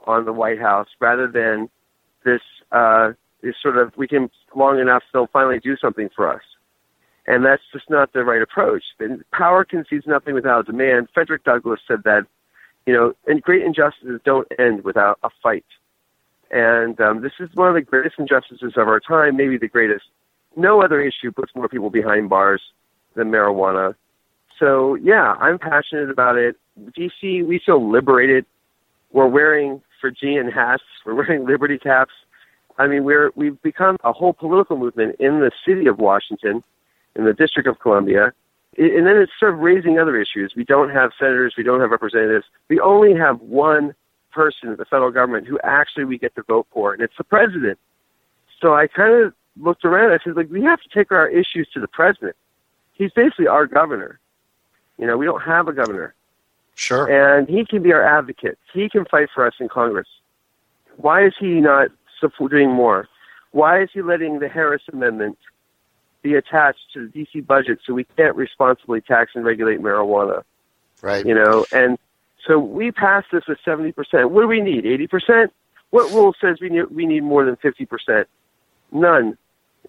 on 0.06 0.24
the 0.24 0.32
White 0.32 0.60
House 0.60 0.88
rather 1.00 1.26
than 1.26 1.68
this, 2.24 2.40
uh, 2.72 3.12
this 3.42 3.54
sort 3.62 3.76
of, 3.76 3.96
we 3.96 4.08
can 4.08 4.30
long 4.54 4.78
enough, 4.78 5.02
they'll 5.12 5.26
finally 5.28 5.60
do 5.60 5.76
something 5.76 6.08
for 6.14 6.32
us. 6.32 6.42
And 7.26 7.44
that's 7.44 7.62
just 7.72 7.90
not 7.90 8.12
the 8.14 8.24
right 8.24 8.40
approach. 8.40 8.84
And 8.98 9.22
power 9.32 9.64
concedes 9.64 10.06
nothing 10.06 10.34
without 10.34 10.66
demand. 10.66 11.08
Frederick 11.12 11.44
Douglass 11.44 11.80
said 11.86 12.02
that, 12.04 12.26
you 12.86 12.94
know, 12.94 13.12
and 13.26 13.42
great 13.42 13.62
injustices 13.62 14.20
don't 14.24 14.48
end 14.58 14.82
without 14.82 15.18
a 15.22 15.28
fight. 15.42 15.66
And 16.50 16.98
um, 17.02 17.20
this 17.20 17.32
is 17.38 17.50
one 17.54 17.68
of 17.68 17.74
the 17.74 17.82
greatest 17.82 18.18
injustices 18.18 18.72
of 18.76 18.88
our 18.88 19.00
time, 19.00 19.36
maybe 19.36 19.58
the 19.58 19.68
greatest. 19.68 20.06
No 20.58 20.82
other 20.82 21.00
issue 21.00 21.30
puts 21.30 21.54
more 21.54 21.68
people 21.68 21.88
behind 21.88 22.28
bars 22.28 22.60
than 23.14 23.30
marijuana. 23.30 23.94
So, 24.58 24.96
yeah, 24.96 25.34
I'm 25.38 25.56
passionate 25.56 26.10
about 26.10 26.36
it. 26.36 26.56
DC, 26.98 27.46
we 27.46 27.60
feel 27.64 27.88
liberated. 27.88 28.44
We're 29.12 29.28
wearing 29.28 29.80
Phrygian 30.00 30.50
hats. 30.50 30.82
We're 31.06 31.14
wearing 31.14 31.46
liberty 31.46 31.78
caps. 31.78 32.12
I 32.76 32.88
mean, 32.88 33.04
we're, 33.04 33.30
we've 33.36 33.60
become 33.62 33.98
a 34.02 34.12
whole 34.12 34.32
political 34.32 34.76
movement 34.76 35.14
in 35.20 35.38
the 35.38 35.52
city 35.64 35.86
of 35.86 35.98
Washington, 35.98 36.64
in 37.14 37.24
the 37.24 37.32
District 37.32 37.68
of 37.68 37.78
Columbia. 37.78 38.32
And 38.76 39.06
then 39.06 39.16
it's 39.16 39.32
sort 39.38 39.54
of 39.54 39.60
raising 39.60 40.00
other 40.00 40.20
issues. 40.20 40.54
We 40.56 40.64
don't 40.64 40.90
have 40.90 41.12
senators. 41.20 41.54
We 41.56 41.62
don't 41.62 41.80
have 41.80 41.90
representatives. 41.90 42.46
We 42.68 42.80
only 42.80 43.14
have 43.16 43.40
one 43.40 43.94
person 44.32 44.70
in 44.70 44.76
the 44.76 44.84
federal 44.84 45.12
government 45.12 45.46
who 45.46 45.58
actually 45.62 46.04
we 46.04 46.18
get 46.18 46.34
to 46.34 46.42
vote 46.42 46.66
for, 46.72 46.92
and 46.94 47.02
it's 47.02 47.16
the 47.16 47.24
president. 47.24 47.78
So 48.60 48.74
I 48.74 48.88
kind 48.88 49.14
of 49.14 49.34
looked 49.60 49.84
around. 49.84 50.12
I 50.12 50.18
said, 50.22 50.36
like, 50.36 50.50
we 50.50 50.62
have 50.62 50.80
to 50.82 50.88
take 50.88 51.12
our 51.12 51.28
issues 51.28 51.68
to 51.74 51.80
the 51.80 51.88
president. 51.88 52.36
He's 52.92 53.12
basically 53.12 53.46
our 53.46 53.66
governor. 53.66 54.18
You 54.98 55.06
know, 55.06 55.16
we 55.16 55.26
don't 55.26 55.42
have 55.42 55.68
a 55.68 55.72
governor 55.72 56.14
Sure. 56.74 57.06
and 57.06 57.48
he 57.48 57.64
can 57.64 57.82
be 57.82 57.92
our 57.92 58.02
advocate. 58.02 58.58
He 58.72 58.88
can 58.88 59.04
fight 59.04 59.28
for 59.34 59.46
us 59.46 59.54
in 59.60 59.68
Congress. 59.68 60.08
Why 60.96 61.24
is 61.26 61.34
he 61.38 61.60
not 61.60 61.88
doing 62.50 62.70
more? 62.70 63.08
Why 63.52 63.82
is 63.82 63.90
he 63.92 64.02
letting 64.02 64.40
the 64.40 64.48
Harris 64.48 64.82
Amendment 64.92 65.38
be 66.22 66.34
attached 66.34 66.80
to 66.94 67.08
the 67.08 67.24
DC 67.24 67.46
budget 67.46 67.78
so 67.86 67.94
we 67.94 68.04
can't 68.16 68.34
responsibly 68.34 69.00
tax 69.00 69.32
and 69.34 69.44
regulate 69.44 69.80
marijuana? 69.80 70.42
Right. 71.00 71.24
You 71.24 71.34
know, 71.34 71.64
and 71.72 71.96
so 72.46 72.58
we 72.58 72.90
passed 72.90 73.28
this 73.32 73.44
with 73.46 73.58
seventy 73.64 73.92
percent. 73.92 74.30
What 74.30 74.42
do 74.42 74.48
we 74.48 74.60
need? 74.60 74.84
Eighty 74.84 75.06
percent? 75.06 75.52
What 75.90 76.12
rule 76.12 76.34
says 76.40 76.58
we 76.60 76.68
need 76.68 76.86
we 76.90 77.06
need 77.06 77.22
more 77.22 77.44
than 77.44 77.54
fifty 77.56 77.86
percent? 77.86 78.26
None. 78.90 79.38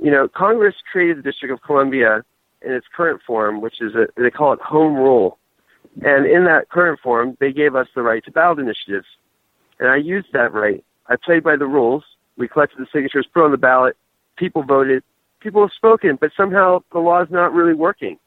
You 0.02 0.12
know, 0.12 0.28
Congress 0.28 0.76
created 0.92 1.18
the 1.18 1.22
District 1.22 1.54
of 1.54 1.62
Columbia 1.62 2.24
in 2.62 2.74
its 2.74 2.88
current 2.96 3.22
form, 3.26 3.62
which 3.62 3.82
is 3.82 3.96
a 3.96 4.08
they 4.16 4.32
call 4.32 4.54
it 4.54 4.62
home 4.62 4.96
rule. 4.96 5.38
And 6.02 6.26
in 6.26 6.46
that 6.46 6.70
current 6.70 7.00
form, 7.02 7.38
they 7.40 7.52
gave 7.52 7.76
us 7.76 7.88
the 7.96 8.02
right 8.02 8.24
to 8.26 8.32
ballot 8.32 8.60
initiatives. 8.60 9.08
And 9.80 9.90
I 9.90 9.98
used 9.98 10.28
that 10.34 10.54
right. 10.54 10.84
I 11.08 11.16
played 11.16 11.44
by 11.44 11.56
the 11.56 11.66
rules. 11.66 12.04
We 12.38 12.48
collected 12.48 12.80
the 12.80 12.88
signatures, 12.94 13.28
put 13.34 13.44
on 13.44 13.52
the 13.52 13.58
ballot. 13.58 13.98
People 14.38 14.64
voted. 14.64 15.04
People 15.42 15.62
have 15.62 15.72
spoken, 15.76 16.18
but 16.20 16.32
somehow 16.36 16.80
the 16.92 17.00
law 17.00 17.22
is 17.22 17.30
not 17.32 17.54
really 17.54 17.74
working. 17.74 18.18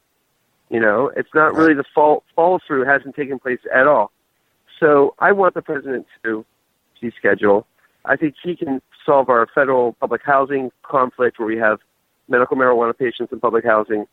You 0.69 0.79
know, 0.79 1.11
it's 1.15 1.33
not 1.33 1.53
really 1.53 1.75
the 1.75 1.83
fall 1.93 2.23
follow 2.35 2.59
through 2.65 2.85
hasn't 2.85 3.15
taken 3.15 3.37
place 3.39 3.59
at 3.73 3.87
all. 3.87 4.11
So 4.79 5.13
I 5.19 5.31
want 5.31 5.53
the 5.53 5.61
president 5.61 6.07
to 6.23 6.45
deschedule. 7.01 7.65
I 8.05 8.15
think 8.15 8.35
he 8.43 8.55
can 8.55 8.81
solve 9.05 9.29
our 9.29 9.47
federal 9.53 9.93
public 9.93 10.21
housing 10.23 10.71
conflict 10.83 11.39
where 11.39 11.47
we 11.47 11.57
have 11.57 11.79
medical 12.27 12.57
marijuana 12.57 12.97
patients 12.97 13.31
in 13.31 13.39
public 13.39 13.65
housing 13.65 14.05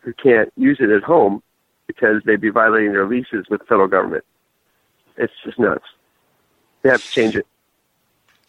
who 0.00 0.12
can't 0.12 0.52
use 0.56 0.78
it 0.80 0.90
at 0.90 1.02
home 1.02 1.42
because 1.86 2.22
they'd 2.24 2.40
be 2.40 2.50
violating 2.50 2.92
their 2.92 3.06
leases 3.06 3.46
with 3.50 3.60
the 3.60 3.66
federal 3.66 3.88
government. 3.88 4.24
It's 5.16 5.32
just 5.44 5.58
nuts. 5.58 5.84
They 6.82 6.90
have 6.90 7.02
to 7.02 7.10
change 7.10 7.36
it. 7.36 7.46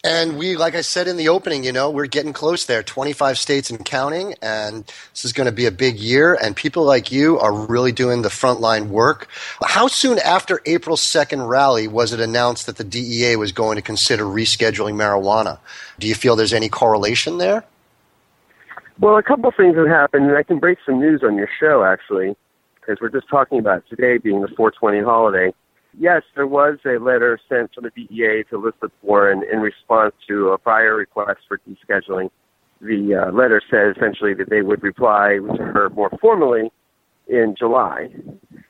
And 0.04 0.36
we, 0.36 0.56
like 0.56 0.74
I 0.74 0.80
said 0.80 1.06
in 1.06 1.16
the 1.16 1.28
opening, 1.28 1.62
you 1.62 1.70
know, 1.70 1.88
we're 1.88 2.06
getting 2.06 2.32
close 2.32 2.66
there 2.66 2.82
25 2.82 3.38
states 3.38 3.70
and 3.70 3.84
counting. 3.84 4.34
And 4.42 4.84
this 5.12 5.24
is 5.24 5.32
going 5.32 5.46
to 5.46 5.52
be 5.52 5.66
a 5.66 5.70
big 5.70 5.96
year. 5.96 6.34
And 6.34 6.56
people 6.56 6.82
like 6.82 7.12
you 7.12 7.38
are 7.38 7.52
really 7.52 7.92
doing 7.92 8.22
the 8.22 8.28
frontline 8.28 8.88
work. 8.88 9.28
How 9.62 9.86
soon 9.86 10.18
after 10.18 10.60
April 10.66 10.96
2nd 10.96 11.48
rally 11.48 11.86
was 11.86 12.12
it 12.12 12.18
announced 12.18 12.66
that 12.66 12.78
the 12.78 12.84
DEA 12.84 13.36
was 13.36 13.52
going 13.52 13.76
to 13.76 13.82
consider 13.82 14.24
rescheduling 14.24 14.94
marijuana? 14.94 15.60
Do 16.00 16.08
you 16.08 16.16
feel 16.16 16.34
there's 16.34 16.52
any 16.52 16.68
correlation 16.68 17.38
there? 17.38 17.62
Well, 18.98 19.16
a 19.16 19.22
couple 19.22 19.48
of 19.48 19.54
things 19.54 19.76
have 19.76 19.86
happened, 19.86 20.28
and 20.28 20.36
I 20.36 20.42
can 20.42 20.58
break 20.58 20.78
some 20.84 20.98
news 20.98 21.22
on 21.22 21.36
your 21.36 21.48
show, 21.60 21.84
actually, 21.84 22.36
because 22.74 23.00
we're 23.00 23.08
just 23.08 23.28
talking 23.28 23.58
about 23.60 23.84
today 23.88 24.18
being 24.18 24.40
the 24.40 24.48
420 24.48 25.00
holiday. 25.02 25.54
Yes, 25.98 26.22
there 26.34 26.46
was 26.46 26.78
a 26.86 26.98
letter 26.98 27.38
sent 27.48 27.74
from 27.74 27.84
the 27.84 27.90
DEA 27.90 28.44
to 28.50 28.56
Elizabeth 28.56 28.92
Warren 29.02 29.42
in 29.50 29.60
response 29.60 30.14
to 30.28 30.48
a 30.48 30.58
prior 30.58 30.94
request 30.94 31.40
for 31.46 31.58
descheduling. 31.58 32.30
The 32.80 33.26
uh, 33.26 33.32
letter 33.32 33.60
said 33.70 33.96
essentially 33.96 34.34
that 34.34 34.48
they 34.48 34.62
would 34.62 34.82
reply 34.82 35.38
to 35.38 35.62
her 35.62 35.90
more 35.90 36.10
formally 36.20 36.72
in 37.28 37.54
July. 37.58 38.08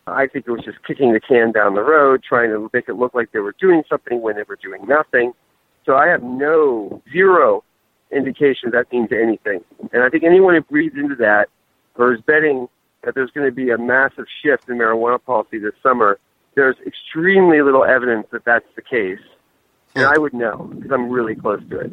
I 0.07 0.27
think 0.27 0.47
it 0.47 0.51
was 0.51 0.65
just 0.65 0.79
kicking 0.85 1.13
the 1.13 1.21
can 1.21 1.53
down 1.53 1.75
the 1.75 1.83
road, 1.83 2.23
trying 2.29 2.51
to 2.51 2.69
make 2.73 2.89
it 2.89 2.95
look 2.95 3.15
like 3.15 3.31
they 3.33 3.39
were 3.39 3.55
doing 3.59 3.85
something 3.89 4.21
when 4.21 4.37
they 4.37 4.43
were 4.43 4.59
doing 4.61 4.87
nothing. 4.87 5.33
So 5.87 5.97
I 5.97 6.09
have 6.09 6.23
no, 6.23 7.03
zero 7.13 7.65
indication 8.11 8.71
that 8.73 8.93
means 8.93 9.11
anything. 9.13 9.61
And 9.93 10.03
I 10.03 10.09
think 10.09 10.25
anyone 10.25 10.55
who 10.55 10.65
reads 10.71 10.97
into 10.97 11.15
that 11.17 11.49
or 11.97 12.13
is 12.15 12.21
betting 12.21 12.69
that 13.05 13.15
there's 13.15 13.31
going 13.31 13.47
to 13.47 13.55
be 13.55 13.71
a 13.71 13.79
massive 13.79 14.27
shift 14.43 14.69
in 14.69 14.77
marijuana 14.77 15.23
policy 15.23 15.59
this 15.59 15.73
summer 15.83 16.19
there's 16.55 16.77
extremely 16.87 17.63
little 17.63 17.85
evidence 17.85 18.27
that 18.33 18.45
that's 18.45 18.67
the 18.77 18.83
case. 18.83 19.21
And 19.95 20.07
I 20.07 20.19
would 20.19 20.33
know 20.33 20.71
because 20.75 20.91
I'm 20.91 21.11
really 21.11 21.35
close 21.35 21.61
to 21.71 21.81
it. 21.81 21.91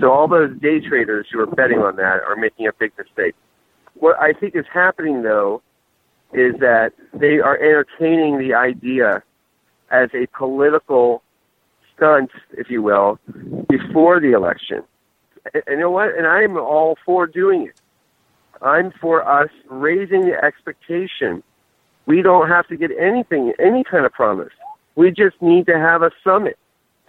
So 0.00 0.10
all 0.10 0.26
those 0.26 0.58
day 0.60 0.80
traders 0.80 1.26
who 1.32 1.38
are 1.38 1.46
betting 1.46 1.78
on 1.78 1.96
that 1.96 2.20
are 2.26 2.34
making 2.36 2.66
a 2.66 2.72
big 2.72 2.92
mistake. 2.98 3.36
What 3.94 4.18
I 4.20 4.32
think 4.32 4.56
is 4.56 4.64
happening 4.72 5.22
though 5.22 5.62
is 6.32 6.54
that 6.58 6.92
they 7.14 7.38
are 7.38 7.56
entertaining 7.56 8.38
the 8.38 8.54
idea 8.54 9.22
as 9.90 10.08
a 10.14 10.26
political 10.36 11.22
stunt, 11.94 12.30
if 12.52 12.70
you 12.70 12.82
will, 12.82 13.18
before 13.68 14.18
the 14.18 14.32
election. 14.32 14.82
And 15.54 15.62
you 15.68 15.76
know 15.78 15.90
what? 15.90 16.16
And 16.16 16.26
I'm 16.26 16.56
all 16.56 16.96
for 17.04 17.26
doing 17.26 17.66
it. 17.66 17.80
I'm 18.62 18.92
for 19.00 19.28
us 19.28 19.50
raising 19.68 20.22
the 20.22 20.42
expectation 20.42 21.42
we 22.06 22.22
don't 22.22 22.48
have 22.48 22.66
to 22.68 22.76
get 22.76 22.90
anything, 22.98 23.52
any 23.58 23.84
kind 23.84 24.04
of 24.04 24.12
promise. 24.12 24.52
We 24.96 25.10
just 25.10 25.40
need 25.40 25.66
to 25.66 25.78
have 25.78 26.02
a 26.02 26.10
summit 26.24 26.58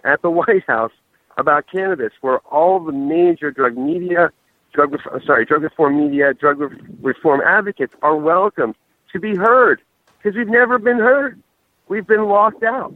at 0.04 0.22
the 0.22 0.30
White 0.38 0.64
House 0.66 0.92
about 1.36 1.64
cannabis 1.70 2.12
where 2.20 2.38
all 2.50 2.80
the 2.80 2.92
major 2.92 3.50
drug 3.50 3.76
media, 3.76 4.30
drug, 4.72 4.96
sorry, 5.26 5.44
drug 5.44 5.62
reform 5.62 5.98
media, 5.98 6.32
drug 6.32 6.60
reform 7.02 7.40
advocates 7.40 7.94
are 8.02 8.16
welcome 8.16 8.74
to 9.12 9.20
be 9.20 9.34
heard 9.34 9.80
because 10.18 10.36
we've 10.36 10.48
never 10.48 10.78
been 10.78 10.98
heard. 10.98 11.40
We've 11.88 12.06
been 12.06 12.26
locked 12.26 12.62
out. 12.62 12.94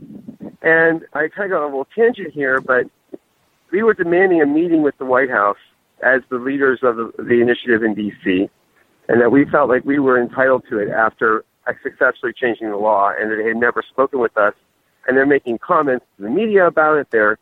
And 0.62 1.02
I 1.12 1.28
kind 1.28 1.52
of 1.52 1.58
got 1.58 1.62
a 1.62 1.66
little 1.66 1.88
tangent 1.94 2.32
here, 2.32 2.60
but 2.60 2.86
we 3.70 3.82
were 3.82 3.94
demanding 3.94 4.40
a 4.40 4.46
meeting 4.46 4.82
with 4.82 4.96
the 4.98 5.04
White 5.04 5.30
House 5.30 5.58
as 6.02 6.22
the 6.30 6.38
leaders 6.38 6.80
of 6.82 6.96
the, 6.96 7.12
the 7.18 7.40
initiative 7.40 7.82
in 7.82 7.94
D.C., 7.94 8.48
and 9.10 9.20
that 9.22 9.30
we 9.30 9.44
felt 9.46 9.68
like 9.68 9.84
we 9.84 9.98
were 9.98 10.20
entitled 10.20 10.64
to 10.68 10.78
it 10.78 10.90
after 10.90 11.44
successfully 11.82 12.32
changing 12.32 12.70
the 12.70 12.76
law, 12.76 13.12
and 13.18 13.30
they 13.30 13.48
had 13.48 13.56
never 13.56 13.82
spoken 13.88 14.20
with 14.20 14.36
us. 14.36 14.54
And 15.06 15.16
they're 15.16 15.26
making 15.26 15.58
comments 15.58 16.04
to 16.16 16.24
the 16.24 16.30
media 16.30 16.66
about 16.66 16.98
it. 16.98 17.08
They're 17.10 17.38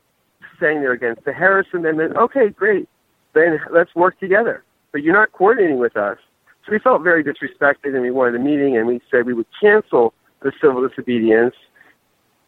saying 0.61 0.81
they're 0.81 0.93
against 0.93 1.25
the 1.25 1.33
Harris 1.33 1.67
Amendment. 1.75 2.17
Okay, 2.17 2.49
great. 2.49 2.89
Then 3.35 3.61
let's 3.73 3.95
work 3.95 4.19
together. 4.21 4.63
But 4.93 5.03
you're 5.03 5.15
not 5.15 5.33
coordinating 5.33 5.79
with 5.79 5.97
us. 5.97 6.19
So 6.65 6.73
we 6.73 6.79
felt 6.79 7.03
very 7.03 7.23
disrespected, 7.23 7.95
and 7.95 8.03
we 8.03 8.11
wanted 8.11 8.37
a 8.37 8.39
meeting, 8.39 8.77
and 8.77 8.87
we 8.87 9.01
said 9.11 9.27
we 9.27 9.35
would 9.35 9.47
cancel 9.61 10.15
the 10.43 10.53
civil 10.61 10.87
disobedience 10.87 11.55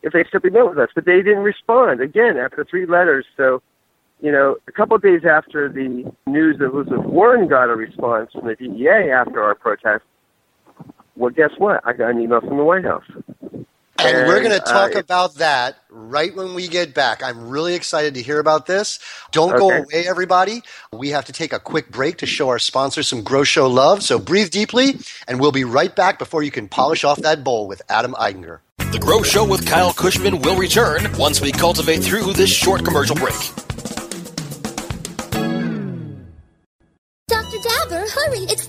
if 0.03 0.13
they 0.13 0.25
simply 0.31 0.51
met 0.51 0.69
with 0.69 0.79
us. 0.79 0.89
But 0.95 1.05
they 1.05 1.23
didn't 1.23 1.43
respond 1.43 2.01
again 2.01 2.37
after 2.37 2.65
three 2.65 2.87
letters. 2.87 3.27
So, 3.37 3.63
you 4.21 4.33
know, 4.33 4.57
a 4.67 4.73
couple 4.73 4.97
of 4.97 5.03
days 5.03 5.23
after 5.25 5.69
the 5.69 6.11
news 6.27 6.59
that 6.59 6.67
Elizabeth 6.67 7.05
Warren 7.05 7.49
got 7.49 7.71
a 7.71 7.77
response 7.77 8.33
from 8.33 8.47
the 8.47 8.57
DEA 8.57 9.11
after 9.11 9.43
our 9.43 9.55
protest, 9.55 10.05
well, 11.19 11.31
guess 11.31 11.51
what? 11.59 11.81
I 11.85 11.93
got 11.93 12.11
an 12.11 12.21
email 12.21 12.41
from 12.41 12.57
the 12.57 12.65
White 12.65 12.85
House. 12.85 13.05
And, 14.01 14.17
and 14.17 14.29
we're 14.29 14.41
going 14.41 14.53
to 14.53 14.65
talk 14.65 14.95
uh, 14.95 15.01
about 15.01 15.35
that 15.37 15.77
right 15.91 16.35
when 16.35 16.55
we 16.55 16.69
get 16.69 16.95
back. 16.95 17.21
I'm 17.21 17.49
really 17.49 17.75
excited 17.75 18.15
to 18.15 18.23
hear 18.23 18.39
about 18.39 18.67
this. 18.67 19.01
Don't 19.33 19.51
okay. 19.51 19.59
go 19.59 19.71
away, 19.71 20.07
everybody. 20.07 20.63
We 20.93 21.09
have 21.09 21.25
to 21.25 21.33
take 21.33 21.53
a 21.53 21.59
quick 21.59 21.91
break 21.91 22.19
to 22.19 22.27
show 22.27 22.49
our 22.49 22.61
sponsors 22.61 23.09
some 23.09 23.25
Grow 23.25 23.43
Show 23.43 23.67
love. 23.67 24.05
So 24.05 24.21
breathe 24.21 24.51
deeply, 24.51 25.01
and 25.27 25.41
we'll 25.41 25.51
be 25.51 25.65
right 25.65 25.95
back 25.95 26.21
before 26.21 26.45
you 26.45 26.53
can 26.53 26.69
polish 26.69 27.03
off 27.03 27.19
that 27.23 27.43
bowl 27.43 27.67
with 27.67 27.83
Adam 27.89 28.15
Eidinger. 28.15 28.61
The 28.93 29.01
Grow 29.01 29.23
Show 29.25 29.45
with 29.45 29.67
Kyle 29.67 29.93
Kushman 29.93 30.45
will 30.45 30.57
return 30.57 31.09
once 31.19 31.41
we 31.41 31.51
cultivate 31.51 31.99
through 31.99 32.33
this 32.35 32.51
short 32.51 32.85
commercial 32.85 33.17
break. 33.17 33.35
Dr. 37.27 37.59
Dabber, 37.63 38.07
hurry! 38.09 38.39
Its 38.45 38.69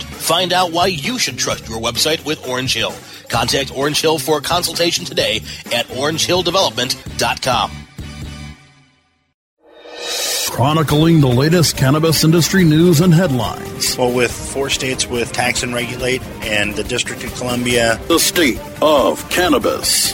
Find 0.21 0.53
out 0.53 0.71
why 0.71 0.85
you 0.85 1.17
should 1.17 1.37
trust 1.37 1.67
your 1.67 1.79
website 1.79 2.23
with 2.25 2.47
Orange 2.47 2.73
Hill. 2.75 2.93
Contact 3.27 3.75
Orange 3.75 3.99
Hill 3.99 4.19
for 4.19 4.37
a 4.37 4.41
consultation 4.41 5.03
today 5.03 5.37
at 5.73 5.87
orangehilldevelopment.com. 5.87 7.71
Chronicling 10.51 11.21
the 11.21 11.27
latest 11.27 11.75
cannabis 11.75 12.23
industry 12.23 12.63
news 12.63 13.01
and 13.01 13.13
headlines. 13.13 13.97
Well, 13.97 14.13
with 14.13 14.31
four 14.31 14.69
states 14.69 15.07
with 15.07 15.31
tax 15.31 15.63
and 15.63 15.73
regulate 15.73 16.21
and 16.41 16.75
the 16.75 16.83
District 16.83 17.23
of 17.23 17.33
Columbia, 17.35 17.99
the 18.07 18.19
state 18.19 18.59
of 18.81 19.27
cannabis 19.29 20.13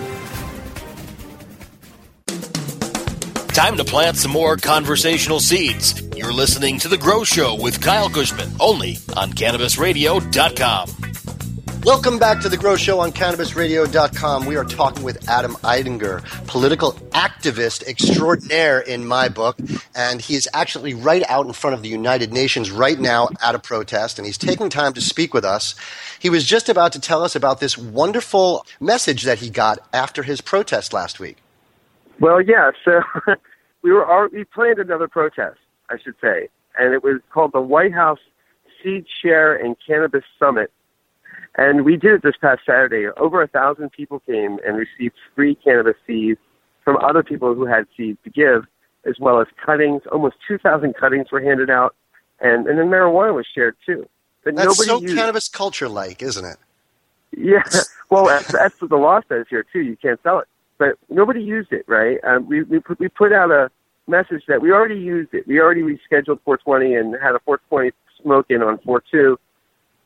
Time 3.53 3.75
to 3.75 3.83
plant 3.83 4.15
some 4.15 4.31
more 4.31 4.55
conversational 4.55 5.41
seeds. 5.41 6.01
You're 6.15 6.31
listening 6.31 6.79
to 6.79 6.87
The 6.87 6.97
Grow 6.97 7.25
Show 7.25 7.61
with 7.61 7.81
Kyle 7.81 8.07
Kushman, 8.07 8.55
only 8.61 8.97
on 9.17 9.33
CannabisRadio.com. 9.33 11.81
Welcome 11.83 12.17
back 12.17 12.39
to 12.41 12.47
the 12.47 12.55
Grow 12.55 12.77
Show 12.77 13.01
on 13.01 13.11
CannabisRadio.com. 13.11 14.45
We 14.45 14.55
are 14.55 14.63
talking 14.63 15.03
with 15.03 15.27
Adam 15.27 15.55
Eidinger, 15.55 16.23
political 16.47 16.93
activist 17.09 17.85
extraordinaire 17.87 18.79
in 18.79 19.05
my 19.05 19.27
book, 19.27 19.57
and 19.93 20.21
he 20.21 20.35
is 20.35 20.47
actually 20.53 20.93
right 20.93 21.23
out 21.27 21.45
in 21.45 21.51
front 21.51 21.73
of 21.73 21.81
the 21.81 21.89
United 21.89 22.31
Nations 22.31 22.71
right 22.71 22.99
now 22.99 23.27
at 23.41 23.53
a 23.53 23.59
protest, 23.59 24.17
and 24.17 24.25
he's 24.25 24.37
taking 24.37 24.69
time 24.69 24.93
to 24.93 25.01
speak 25.01 25.33
with 25.33 25.43
us. 25.43 25.75
He 26.19 26.29
was 26.29 26.45
just 26.45 26.69
about 26.69 26.93
to 26.93 27.01
tell 27.01 27.21
us 27.21 27.35
about 27.35 27.59
this 27.59 27.77
wonderful 27.77 28.65
message 28.79 29.23
that 29.23 29.39
he 29.39 29.49
got 29.49 29.79
after 29.91 30.23
his 30.23 30.39
protest 30.39 30.93
last 30.93 31.19
week. 31.19 31.35
Well, 32.21 32.41
yeah. 32.41 32.71
So 32.85 33.01
we 33.83 33.91
were 33.91 34.29
we 34.29 34.45
planned 34.45 34.79
another 34.79 35.09
protest, 35.09 35.59
I 35.89 35.97
should 36.01 36.15
say, 36.21 36.47
and 36.79 36.93
it 36.93 37.03
was 37.03 37.19
called 37.33 37.51
the 37.53 37.61
White 37.61 37.93
House 37.93 38.19
Seed 38.81 39.05
Share 39.21 39.53
and 39.53 39.75
Cannabis 39.85 40.23
Summit 40.39 40.71
and 41.55 41.83
we 41.83 41.97
did 41.97 42.13
it 42.13 42.23
this 42.23 42.35
past 42.39 42.61
Saturday. 42.65 43.07
Over 43.17 43.41
a 43.41 43.47
thousand 43.47 43.91
people 43.91 44.19
came 44.21 44.57
and 44.65 44.77
received 44.77 45.15
free 45.35 45.55
cannabis 45.55 45.95
seeds 46.07 46.39
from 46.83 46.97
other 46.97 47.23
people 47.23 47.53
who 47.53 47.65
had 47.65 47.85
seeds 47.97 48.17
to 48.23 48.29
give, 48.29 48.63
as 49.05 49.15
well 49.19 49.41
as 49.41 49.47
cuttings. 49.63 50.01
Almost 50.11 50.35
2,000 50.47 50.95
cuttings 50.95 51.31
were 51.31 51.41
handed 51.41 51.69
out, 51.69 51.95
and, 52.39 52.67
and 52.67 52.79
then 52.79 52.87
marijuana 52.87 53.35
was 53.35 53.45
shared 53.53 53.75
too. 53.85 54.07
But 54.43 54.55
that's 54.55 54.65
nobody 54.65 54.87
so 54.87 55.01
used... 55.01 55.15
cannabis 55.15 55.49
culture 55.49 55.89
like, 55.89 56.21
isn't 56.21 56.45
it? 56.45 56.57
Yeah, 57.37 57.63
well, 58.09 58.25
that's, 58.25 58.51
that's 58.51 58.81
what 58.81 58.89
the 58.89 58.97
law 58.97 59.21
says 59.27 59.45
here 59.49 59.65
too. 59.71 59.81
You 59.81 59.97
can't 59.97 60.19
sell 60.23 60.39
it, 60.39 60.47
but 60.81 60.97
nobody 61.09 61.41
used 61.41 61.71
it, 61.71 61.85
right? 61.87 62.17
Um, 62.23 62.47
we 62.47 62.63
we 62.63 62.79
put, 62.79 62.99
we 62.99 63.07
put 63.07 63.31
out 63.31 63.51
a 63.51 63.69
message 64.07 64.43
that 64.47 64.61
we 64.61 64.71
already 64.71 64.99
used 64.99 65.33
it. 65.33 65.47
We 65.47 65.59
already 65.59 65.81
rescheduled 65.81 66.39
420 66.43 66.95
and 66.95 67.13
had 67.21 67.35
a 67.35 67.39
420 67.45 67.91
smoke 68.21 68.47
in 68.49 68.61
on 68.61 68.79
42 68.79 69.37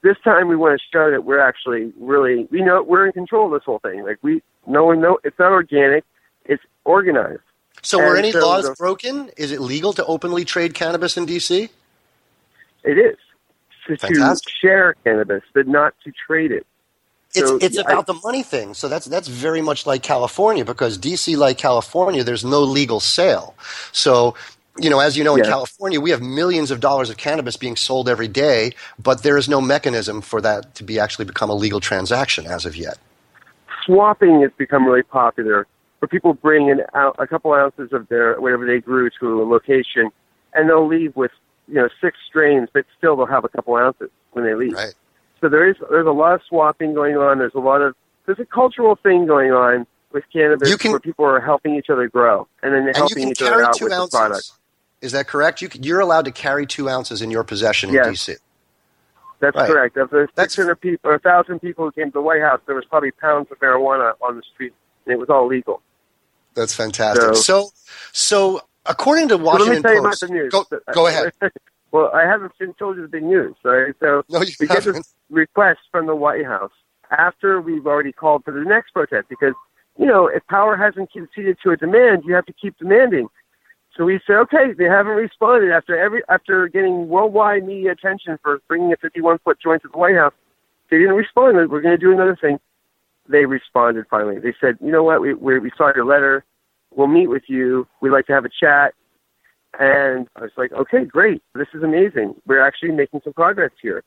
this 0.05 0.17
time 0.23 0.47
we 0.47 0.55
want 0.55 0.79
to 0.79 0.85
show 0.93 1.09
that 1.09 1.25
we're 1.25 1.39
actually 1.39 1.91
really 1.99 2.47
we 2.51 2.61
know 2.61 2.83
we're 2.83 3.07
in 3.07 3.11
control 3.11 3.47
of 3.47 3.53
this 3.53 3.65
whole 3.65 3.79
thing. 3.79 4.03
Like 4.03 4.19
we 4.21 4.43
no 4.67 4.85
one 4.85 5.01
know 5.01 5.17
it's 5.23 5.37
not 5.39 5.51
organic, 5.51 6.05
it's 6.45 6.61
organized. 6.83 7.41
So 7.81 7.97
and 7.97 8.07
were 8.07 8.15
any 8.15 8.31
so 8.31 8.39
laws 8.47 8.65
the, 8.65 8.75
broken? 8.75 9.31
Is 9.35 9.51
it 9.51 9.61
legal 9.61 9.93
to 9.93 10.05
openly 10.05 10.45
trade 10.45 10.75
cannabis 10.75 11.17
in 11.17 11.25
DC? 11.25 11.69
It 12.83 12.97
is. 12.99 13.17
To, 13.87 13.97
to 13.97 14.37
share 14.61 14.95
cannabis, 15.03 15.43
but 15.53 15.67
not 15.67 15.95
to 16.03 16.11
trade 16.11 16.51
it. 16.51 16.67
It's, 17.35 17.49
so, 17.49 17.57
it's 17.57 17.77
about 17.77 18.09
I, 18.09 18.13
the 18.13 18.19
money 18.23 18.43
thing. 18.43 18.73
So 18.73 18.87
that's 18.87 19.05
that's 19.05 19.27
very 19.27 19.61
much 19.61 19.85
like 19.85 20.03
California 20.03 20.63
because 20.65 20.97
DC, 20.97 21.37
like 21.37 21.57
California, 21.57 22.23
there's 22.23 22.45
no 22.45 22.61
legal 22.61 22.99
sale. 22.99 23.55
So 23.91 24.35
you 24.77 24.89
know, 24.89 24.99
as 24.99 25.17
you 25.17 25.23
know, 25.23 25.35
in 25.35 25.43
California, 25.43 26.01
we 26.01 26.09
have 26.09 26.21
millions 26.21 26.69
of 26.69 26.79
dollars 26.79 27.09
of 27.09 27.17
cannabis 27.17 27.55
being 27.55 27.75
sold 27.75 28.09
every 28.09 28.27
day, 28.27 28.73
but 29.01 29.23
there 29.23 29.37
is 29.37 29.47
no 29.47 29.61
mechanism 29.61 30.21
for 30.21 30.41
that 30.41 30.75
to 30.75 30.83
be 30.83 30.99
actually 30.99 31.25
become 31.25 31.49
a 31.49 31.53
legal 31.53 31.79
transaction 31.79 32.45
as 32.45 32.65
of 32.65 32.75
yet. 32.75 32.97
Swapping 33.85 34.41
has 34.41 34.51
become 34.57 34.85
really 34.85 35.03
popular, 35.03 35.65
where 35.99 36.09
people 36.09 36.33
bring 36.33 36.67
in 36.67 36.81
out 36.93 37.15
a 37.19 37.27
couple 37.27 37.53
ounces 37.53 37.93
of 37.93 38.07
their 38.09 38.39
whatever 38.41 38.65
they 38.65 38.79
grew 38.79 39.09
to 39.19 39.41
a 39.41 39.45
location, 39.45 40.11
and 40.53 40.69
they'll 40.69 40.87
leave 40.87 41.15
with 41.15 41.31
you 41.67 41.75
know 41.75 41.87
six 42.01 42.17
strains, 42.27 42.67
but 42.73 42.85
still 42.97 43.15
they'll 43.15 43.25
have 43.27 43.45
a 43.45 43.49
couple 43.49 43.75
ounces 43.75 44.09
when 44.33 44.43
they 44.43 44.55
leave. 44.55 44.73
Right. 44.73 44.93
So 45.41 45.49
there 45.49 45.69
is 45.69 45.75
there's 45.89 46.07
a 46.07 46.11
lot 46.11 46.33
of 46.33 46.41
swapping 46.47 46.93
going 46.93 47.17
on. 47.17 47.39
There's 47.39 47.55
a 47.55 47.59
lot 47.59 47.81
of 47.81 47.95
there's 48.25 48.39
a 48.39 48.45
cultural 48.45 48.95
thing 48.95 49.25
going 49.25 49.51
on 49.51 49.85
with 50.11 50.23
cannabis 50.31 50.75
can, 50.77 50.91
where 50.91 50.99
people 50.99 51.25
are 51.25 51.39
helping 51.39 51.75
each 51.75 51.89
other 51.89 52.07
grow, 52.07 52.47
and 52.63 52.73
then 52.73 52.85
they're 52.85 52.93
helping 52.93 53.29
each 53.29 53.41
other 53.41 53.63
out 53.63 53.79
with 53.81 53.91
ounces. 53.91 54.11
the 54.11 54.17
product 54.17 54.51
is 55.05 55.11
that 55.11 55.27
correct? 55.27 55.61
You, 55.61 55.69
you're 55.79 55.99
allowed 55.99 56.25
to 56.25 56.31
carry 56.31 56.65
two 56.65 56.89
ounces 56.89 57.21
in 57.21 57.29
your 57.31 57.43
possession 57.43 57.89
in 57.89 57.95
yes. 57.95 58.07
D.C. 58.07 58.35
That's 59.39 59.55
right. 59.55 59.69
correct. 59.69 59.97
Of 59.97 60.09
the 60.09 60.27
600 60.35 60.75
people 60.75 61.11
or 61.11 61.13
1,000 61.13 61.59
people 61.59 61.85
who 61.85 61.91
came 61.91 62.07
to 62.07 62.13
the 62.13 62.21
White 62.21 62.41
House, 62.41 62.61
there 62.65 62.75
was 62.75 62.85
probably 62.85 63.11
pounds 63.11 63.47
of 63.51 63.59
marijuana 63.59 64.13
on 64.21 64.37
the 64.37 64.43
street, 64.53 64.73
and 65.05 65.13
it 65.13 65.19
was 65.19 65.29
all 65.29 65.47
legal. 65.47 65.81
That's 66.55 66.73
fantastic. 66.73 67.21
So, 67.21 67.33
so, 67.33 67.69
so 68.13 68.61
according 68.85 69.27
to 69.27 69.37
Washington 69.37 69.83
so 69.83 69.89
let 69.89 69.93
me 69.93 70.01
tell 70.01 70.03
Post, 70.09 70.23
about 70.23 70.27
the 70.27 70.33
news. 70.33 70.51
Go, 70.51 70.93
go 70.93 71.07
ahead. 71.07 71.31
well, 71.95 72.11
I 72.13 72.23
haven't 72.23 72.51
been 72.59 72.73
told 72.73 72.97
you 72.97 73.03
the 73.03 73.07
big 73.07 73.23
news. 73.23 73.55
Right? 73.63 73.95
So 74.01 74.23
no, 74.27 74.41
you 74.41 74.53
we 74.59 74.67
haven't. 74.67 74.83
get 74.85 74.95
this 74.95 75.13
request 75.29 75.79
from 75.91 76.07
the 76.07 76.15
White 76.15 76.45
House 76.45 76.73
after 77.09 77.61
we've 77.61 77.87
already 77.87 78.11
called 78.11 78.43
for 78.43 78.51
the 78.51 78.65
next 78.65 78.91
protest 78.91 79.29
because 79.29 79.53
you 79.97 80.05
know 80.05 80.27
if 80.27 80.45
power 80.47 80.75
hasn't 80.75 81.09
conceded 81.13 81.57
to 81.63 81.71
a 81.71 81.77
demand, 81.77 82.23
you 82.25 82.33
have 82.33 82.45
to 82.47 82.53
keep 82.53 82.77
demanding. 82.77 83.29
So 83.95 84.03
we 84.03 84.19
said, 84.27 84.35
okay, 84.35 84.73
they 84.77 84.83
haven't 84.83 85.13
responded 85.13 85.71
after 85.71 85.97
every 85.97 86.21
after 86.27 86.67
getting 86.67 87.07
worldwide 87.07 87.65
media 87.65 87.93
attention 87.93 88.37
for 88.43 88.59
bringing 88.67 88.91
a 88.91 88.97
51 88.97 89.37
foot 89.45 89.57
joint 89.63 89.81
to 89.83 89.87
the 89.87 89.97
White 89.97 90.15
House. 90.15 90.33
They 90.91 90.97
didn't 90.97 91.15
respond. 91.15 91.55
We're 91.55 91.81
going 91.81 91.97
to 91.97 91.97
do 91.97 92.11
another 92.11 92.37
thing. 92.39 92.59
They 93.29 93.45
responded 93.45 94.05
finally. 94.09 94.39
They 94.39 94.53
said, 94.59 94.77
you 94.81 94.91
know 94.91 95.03
what? 95.03 95.21
We 95.21 95.33
we, 95.33 95.59
we 95.59 95.71
saw 95.77 95.93
your 95.95 96.03
letter. 96.03 96.43
We'll 96.93 97.07
meet 97.07 97.27
with 97.27 97.43
you. 97.47 97.87
We'd 98.01 98.09
like 98.09 98.27
to 98.27 98.33
have 98.33 98.43
a 98.43 98.49
chat. 98.49 98.93
And 99.79 100.27
I 100.35 100.41
was 100.41 100.51
like, 100.57 100.71
okay, 100.71 101.05
great. 101.05 101.41
This 101.53 101.67
is 101.73 101.83
amazing. 101.83 102.35
We're 102.45 102.65
actually 102.65 102.91
making 102.91 103.21
some 103.23 103.33
progress 103.33 103.71
here. 103.81 104.03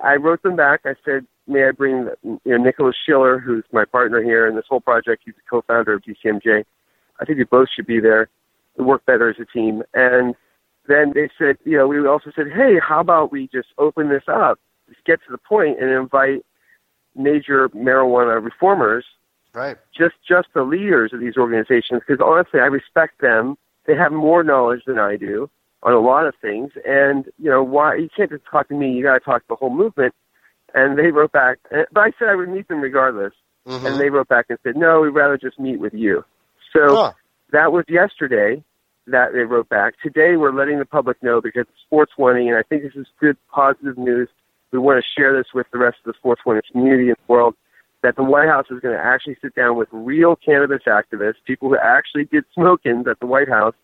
I 0.00 0.14
wrote 0.14 0.42
them 0.42 0.56
back. 0.56 0.80
I 0.84 0.94
said, 1.04 1.26
may 1.46 1.66
I 1.66 1.72
bring 1.72 2.08
you 2.22 2.40
know, 2.44 2.56
Nikolas 2.56 2.94
Schiller, 3.04 3.38
who's 3.38 3.64
my 3.72 3.84
partner 3.84 4.22
here 4.22 4.46
in 4.46 4.54
this 4.54 4.66
whole 4.68 4.80
project. 4.80 5.22
He's 5.24 5.34
the 5.34 5.40
co-founder 5.50 5.94
of 5.94 6.02
DCMJ. 6.02 6.64
I 7.20 7.24
think 7.24 7.38
you 7.38 7.46
both 7.46 7.68
should 7.74 7.86
be 7.86 8.00
there 8.00 8.28
and 8.76 8.86
work 8.86 9.04
better 9.06 9.28
as 9.28 9.36
a 9.40 9.44
team. 9.44 9.82
And 9.94 10.34
then 10.86 11.12
they 11.14 11.28
said, 11.38 11.58
you 11.64 11.76
know, 11.76 11.88
we 11.88 12.06
also 12.06 12.30
said, 12.34 12.46
hey, 12.54 12.78
how 12.80 13.00
about 13.00 13.32
we 13.32 13.48
just 13.48 13.68
open 13.78 14.08
this 14.08 14.22
up, 14.28 14.58
just 14.88 15.04
get 15.04 15.20
to 15.26 15.32
the 15.32 15.38
point, 15.38 15.80
and 15.80 15.90
invite 15.90 16.44
major 17.16 17.68
marijuana 17.70 18.42
reformers, 18.42 19.04
right? 19.52 19.76
Just 19.96 20.14
just 20.26 20.48
the 20.54 20.62
leaders 20.62 21.12
of 21.12 21.20
these 21.20 21.36
organizations, 21.36 22.02
because 22.06 22.24
honestly, 22.24 22.60
I 22.60 22.66
respect 22.66 23.20
them. 23.20 23.56
They 23.88 23.96
have 23.96 24.12
more 24.12 24.44
knowledge 24.44 24.82
than 24.86 25.00
I 25.00 25.16
do 25.16 25.50
on 25.82 25.92
a 25.92 25.98
lot 25.98 26.26
of 26.26 26.34
things, 26.40 26.70
and 26.86 27.24
you 27.38 27.50
know, 27.50 27.64
why 27.64 27.96
you 27.96 28.08
can't 28.16 28.30
just 28.30 28.44
talk 28.48 28.68
to 28.68 28.74
me. 28.74 28.92
You 28.92 29.02
got 29.02 29.14
to 29.14 29.20
talk 29.20 29.42
to 29.42 29.48
the 29.48 29.56
whole 29.56 29.74
movement. 29.74 30.14
And 30.74 30.98
they 30.98 31.10
wrote 31.10 31.32
back, 31.32 31.56
but 31.70 32.00
I 32.00 32.12
said 32.18 32.28
I 32.28 32.36
would 32.36 32.50
meet 32.50 32.68
them 32.68 32.82
regardless. 32.82 33.32
Mm-hmm. 33.66 33.86
And 33.86 34.00
they 34.00 34.10
wrote 34.10 34.28
back 34.28 34.46
and 34.48 34.58
said, 34.62 34.76
no, 34.76 35.00
we'd 35.00 35.10
rather 35.10 35.36
just 35.36 35.58
meet 35.58 35.78
with 35.78 35.92
you. 35.92 36.24
So 36.72 36.94
huh. 36.94 37.12
that 37.52 37.72
was 37.72 37.84
yesterday 37.88 38.62
that 39.06 39.32
they 39.32 39.40
wrote 39.40 39.68
back. 39.68 39.94
Today, 40.02 40.36
we're 40.36 40.52
letting 40.52 40.78
the 40.78 40.84
public 40.84 41.22
know 41.22 41.40
because 41.40 41.62
it's 41.62 41.84
420, 41.90 42.48
and 42.48 42.56
I 42.56 42.62
think 42.62 42.82
this 42.82 42.94
is 42.94 43.06
good, 43.20 43.36
positive 43.50 43.98
news. 43.98 44.28
We 44.72 44.78
want 44.78 45.02
to 45.02 45.20
share 45.20 45.36
this 45.36 45.48
with 45.54 45.66
the 45.72 45.78
rest 45.78 45.98
of 46.04 46.12
the 46.12 46.18
420 46.22 46.60
community 46.72 47.08
in 47.08 47.16
the 47.26 47.32
world 47.32 47.54
that 48.02 48.16
the 48.16 48.22
White 48.22 48.48
House 48.48 48.66
is 48.70 48.80
going 48.80 48.96
to 48.96 49.02
actually 49.02 49.36
sit 49.42 49.54
down 49.54 49.76
with 49.76 49.88
real 49.90 50.36
cannabis 50.36 50.82
activists, 50.86 51.34
people 51.44 51.68
who 51.68 51.76
actually 51.76 52.24
did 52.24 52.44
smoke-ins 52.54 53.06
at 53.06 53.18
the 53.20 53.26
White 53.26 53.48
House 53.48 53.74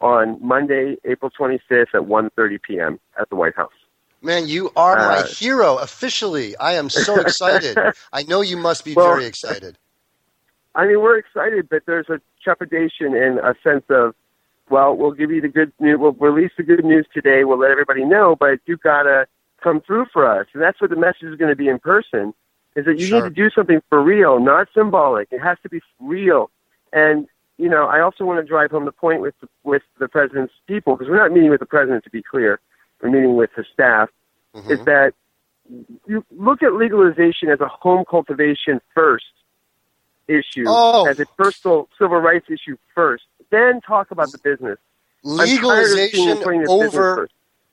on 0.00 0.38
Monday, 0.44 0.96
April 1.04 1.30
25th 1.38 1.94
at 1.94 2.02
1:30 2.02 2.62
p.m. 2.62 3.00
at 3.20 3.28
the 3.30 3.36
White 3.36 3.54
House. 3.54 3.70
Man, 4.20 4.46
you 4.46 4.70
are 4.76 4.96
my 4.96 5.18
uh, 5.18 5.26
hero 5.26 5.78
officially. 5.78 6.56
I 6.56 6.74
am 6.74 6.90
so 6.90 7.20
excited. 7.20 7.76
I 8.12 8.22
know 8.24 8.40
you 8.40 8.56
must 8.56 8.84
be 8.84 8.94
well, 8.94 9.14
very 9.14 9.26
excited. 9.26 9.78
I 10.74 10.86
mean, 10.86 11.00
we're 11.00 11.18
excited, 11.18 11.68
but 11.68 11.82
there's 11.86 12.08
a 12.08 12.20
trepidation 12.42 13.14
and 13.14 13.38
a 13.38 13.54
sense 13.62 13.84
of 13.90 14.14
well, 14.70 14.96
we'll 14.96 15.12
give 15.12 15.30
you 15.30 15.40
the 15.40 15.48
good 15.48 15.72
news. 15.78 15.98
We'll 16.00 16.12
release 16.12 16.52
the 16.56 16.62
good 16.62 16.84
news 16.84 17.06
today. 17.12 17.44
We'll 17.44 17.58
let 17.58 17.70
everybody 17.70 18.04
know, 18.04 18.36
but 18.38 18.60
you've 18.66 18.80
gotta 18.80 19.26
come 19.62 19.80
through 19.80 20.06
for 20.12 20.26
us. 20.26 20.46
And 20.52 20.62
that's 20.62 20.80
what 20.80 20.90
the 20.90 20.96
message 20.96 21.24
is 21.24 21.36
going 21.36 21.50
to 21.50 21.56
be 21.56 21.68
in 21.68 21.78
person. 21.78 22.34
Is 22.74 22.86
that 22.86 22.98
you 22.98 23.06
sure. 23.06 23.22
need 23.22 23.28
to 23.28 23.34
do 23.34 23.50
something 23.50 23.82
for 23.88 24.02
real, 24.02 24.40
not 24.40 24.68
symbolic. 24.74 25.28
It 25.30 25.40
has 25.40 25.58
to 25.62 25.68
be 25.68 25.80
real. 26.00 26.50
And 26.92 27.26
you 27.58 27.68
know, 27.68 27.86
I 27.86 28.00
also 28.00 28.24
want 28.24 28.40
to 28.44 28.48
drive 28.48 28.70
home 28.70 28.86
the 28.86 28.92
point 28.92 29.20
with 29.20 29.34
the, 29.40 29.48
with 29.62 29.82
the 29.98 30.08
president's 30.08 30.54
people 30.66 30.96
because 30.96 31.08
we're 31.08 31.18
not 31.18 31.32
meeting 31.32 31.50
with 31.50 31.60
the 31.60 31.66
president 31.66 32.04
to 32.04 32.10
be 32.10 32.22
clear. 32.22 32.60
We're 33.00 33.10
meeting 33.10 33.36
with 33.36 33.50
his 33.54 33.66
staff. 33.72 34.08
Mm-hmm. 34.54 34.70
Is 34.70 34.84
that 34.86 35.14
you 36.06 36.24
look 36.30 36.62
at 36.62 36.74
legalization 36.74 37.50
as 37.50 37.60
a 37.60 37.68
home 37.68 38.04
cultivation 38.08 38.80
first 38.94 39.24
issue, 40.28 40.64
oh. 40.66 41.06
as 41.06 41.20
a 41.20 41.26
personal 41.26 41.88
civil 41.98 42.18
rights 42.18 42.46
issue 42.48 42.76
first 42.94 43.24
then 43.52 43.80
talk 43.82 44.10
about 44.10 44.32
the 44.32 44.38
business. 44.38 44.78
Legalization 45.22 46.42
over. 46.68 47.28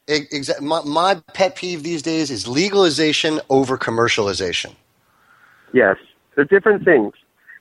Exa- 0.08 0.62
my, 0.62 0.84
my 0.84 1.22
pet 1.34 1.56
peeve 1.56 1.82
these 1.84 2.02
days 2.02 2.30
is 2.30 2.48
legalization 2.48 3.40
over 3.50 3.78
commercialization. 3.78 4.76
Yes, 5.74 5.98
they're 6.36 6.46
different 6.46 6.86
things. 6.86 7.14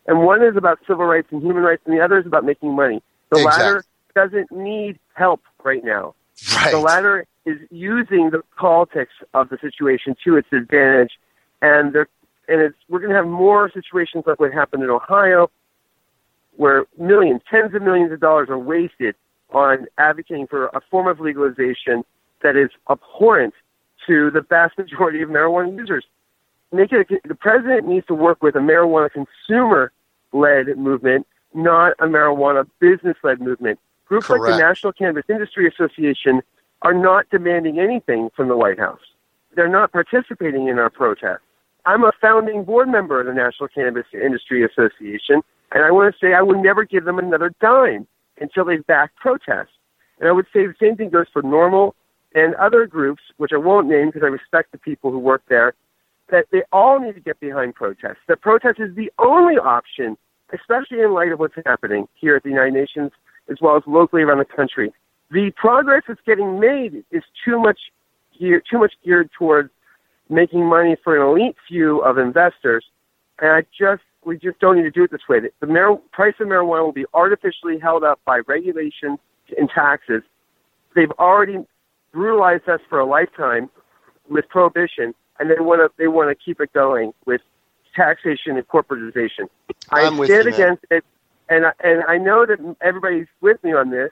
And 0.07 0.25
one 0.25 0.43
is 0.43 0.57
about 0.57 0.79
civil 0.87 1.05
rights 1.05 1.29
and 1.31 1.43
human 1.43 1.63
rights, 1.63 1.83
and 1.85 1.95
the 1.97 2.03
other 2.03 2.19
is 2.19 2.27
about 2.27 2.45
making 2.45 2.75
money. 2.75 3.03
The 3.31 3.41
exactly. 3.41 3.65
latter 3.65 3.85
doesn't 4.15 4.51
need 4.51 4.99
help 5.15 5.43
right 5.65 5.85
now. 5.85 6.15
Right. 6.55 6.71
The 6.71 6.79
latter 6.79 7.27
is 7.45 7.59
using 7.71 8.31
the 8.31 8.43
politics 8.57 9.13
of 9.35 9.49
the 9.49 9.59
situation 9.61 10.17
to 10.25 10.37
its 10.37 10.49
advantage, 10.53 11.13
and 11.61 11.93
they're 11.93 12.09
and 12.49 12.61
it's 12.63 12.77
we're 12.89 12.99
going 12.99 13.11
to 13.11 13.17
have 13.17 13.27
more 13.27 13.71
situations 13.73 14.25
like 14.27 14.41
what 14.41 14.53
happened 14.53 14.83
in 14.83 14.91
Ohio, 14.91 15.51
where 16.57 16.87
millions, 16.99 17.43
tens 17.51 17.75
of 17.75 17.83
millions 17.83 18.11
of 18.13 18.21
dollars 18.21 18.49
are 18.49 18.59
wasted 18.59 19.15
on 19.51 19.87
advocating 19.99 20.47
for 20.47 20.67
a 20.69 20.81
form 20.91 21.07
of 21.07 21.21
legalization 21.21 22.05
that 22.43 22.57
is 22.57 22.71
abhorrent 22.91 23.55
to 24.07 24.31
the 24.31 24.41
vast 24.41 24.77
majority 24.79 25.23
of 25.23 25.29
marijuana 25.29 25.77
users. 25.77 26.05
Make 26.73 26.93
it 26.93 27.11
a, 27.11 27.29
the 27.29 27.35
president 27.35 27.87
needs 27.87 28.07
to 28.07 28.15
work 28.15 28.43
with 28.43 28.55
a 28.55 28.59
marijuana 28.59 29.11
consumer-led 29.11 30.77
movement, 30.77 31.27
not 31.55 31.93
a 31.99 32.05
marijuana 32.05 32.69
business-led 32.79 33.41
movement. 33.41 33.79
Groups 34.07 34.27
Correct. 34.27 34.43
like 34.43 34.53
the 34.53 34.59
National 34.59 34.93
Cannabis 34.93 35.25
Industry 35.29 35.69
Association 35.69 36.43
are 36.83 36.95
not 36.95 37.29
demanding 37.31 37.79
anything 37.79 38.31
from 38.37 38.49
the 38.49 38.57
White 38.57 38.79
House. 38.79 39.01
They're 39.57 39.69
not 39.69 39.93
participating 39.93 40.69
in 40.69 40.79
our 40.79 40.91
protest. 40.91 41.41
I'm 41.87 42.05
a 42.05 42.13
founding 42.21 42.65
board 42.65 42.89
member 42.89 43.21
of 43.21 43.27
the 43.27 43.33
National 43.33 43.69
Cannabis 43.69 44.07
Industry 44.13 44.65
Association, 44.65 45.43
and 45.73 45.85
I 45.85 45.91
want 45.91 46.15
to 46.15 46.19
say 46.19 46.35
I 46.35 46.43
would 46.43 46.59
never 46.59 46.85
give 46.85 47.05
them 47.05 47.19
another 47.19 47.55
dime 47.61 48.07
until 48.41 48.65
they 48.65 48.77
back 48.77 49.17
protests. 49.17 49.73
And 50.21 50.29
I 50.29 50.33
would 50.33 50.47
say 50.53 50.67
the 50.67 50.75
same 50.81 50.97
thing 50.97 51.11
goes 51.11 51.27
for 51.33 51.43
NORML 51.43 51.93
and 52.35 52.55
other 52.57 52.87
groups, 52.87 53.23
which 53.39 53.53
I 53.53 53.57
won't 53.57 53.89
name 53.89 54.09
because 54.09 54.23
I 54.23 54.27
respect 54.27 54.73
the 54.73 54.79
people 54.79 55.11
who 55.11 55.19
work 55.19 55.43
there, 55.49 55.75
that 56.31 56.47
they 56.53 56.63
all 56.73 57.01
need 57.01 57.15
to 57.15 57.21
get 57.21 57.41
behind 57.41 57.75
protests. 57.75 58.19
That 58.29 58.41
protest 58.41 58.81
is 58.81 58.95
the 58.95 59.11
only 59.19 59.57
option, 59.57 60.17
especially 60.53 61.01
in 61.01 61.13
light 61.13 61.33
of 61.33 61.39
what's 61.39 61.55
happening 61.65 62.09
here 62.15 62.37
at 62.37 62.43
the 62.43 62.51
United 62.51 62.75
Nations 62.75 63.13
as 63.51 63.57
well 63.61 63.77
as 63.77 63.83
locally 63.87 64.23
around 64.23 64.39
the 64.39 64.45
country. 64.45 64.93
The 65.31 65.51
progress 65.57 66.03
that's 66.07 66.21
getting 66.27 66.61
made 66.61 67.05
is 67.11 67.23
too 67.45 67.59
much 67.61 67.79
geared, 68.39 68.65
too 68.71 68.79
much 68.79 68.93
geared 69.05 69.31
towards 69.39 69.71
making 70.29 70.65
money 70.65 70.97
for 71.03 71.17
an 71.17 71.23
elite 71.23 71.57
few 71.67 72.01
of 72.01 72.19
investors, 72.19 72.85
and 73.41 73.51
I 73.51 73.63
just 73.79 74.03
we 74.25 74.37
just 74.37 74.59
don't 74.59 74.77
need 74.77 74.83
to 74.83 74.91
do 74.91 75.05
it 75.05 75.11
this 75.11 75.23
way. 75.29 75.39
The 75.61 75.67
mar- 75.67 76.01
price 76.13 76.35
of 76.41 76.49
marijuana 76.49 76.85
will 76.85 76.93
be 76.93 77.07
artificially 77.15 77.79
held 77.79 78.05
up 78.05 78.21
by 78.27 78.41
regulations 78.47 79.19
and 79.57 79.71
taxes. 79.71 80.23
They've 80.95 81.11
already 81.13 81.65
brutalized 82.13 82.69
us 82.69 82.81
for 82.89 82.99
a 82.99 83.07
lifetime 83.07 83.71
with 84.29 84.49
prohibition, 84.49 85.15
and 85.39 85.51
they 85.51 85.61
want 85.61 85.81
to 85.81 85.91
they 85.99 86.09
want 86.09 86.31
to 86.31 86.45
keep 86.45 86.61
it 86.61 86.73
going 86.73 87.13
with 87.27 87.41
taxation 87.95 88.57
and 88.57 88.67
corporatization. 88.69 89.49
I'm 89.91 90.15
I 90.15 90.25
stand 90.25 90.49
you, 90.49 90.55
against 90.55 90.85
it, 90.91 91.05
and 91.49 91.67
I, 91.67 91.73
and 91.83 92.03
I 92.05 92.19
know 92.19 92.47
that 92.47 92.59
everybody's 92.81 93.27
with 93.41 93.63
me 93.65 93.73
on 93.73 93.91
this, 93.91 94.11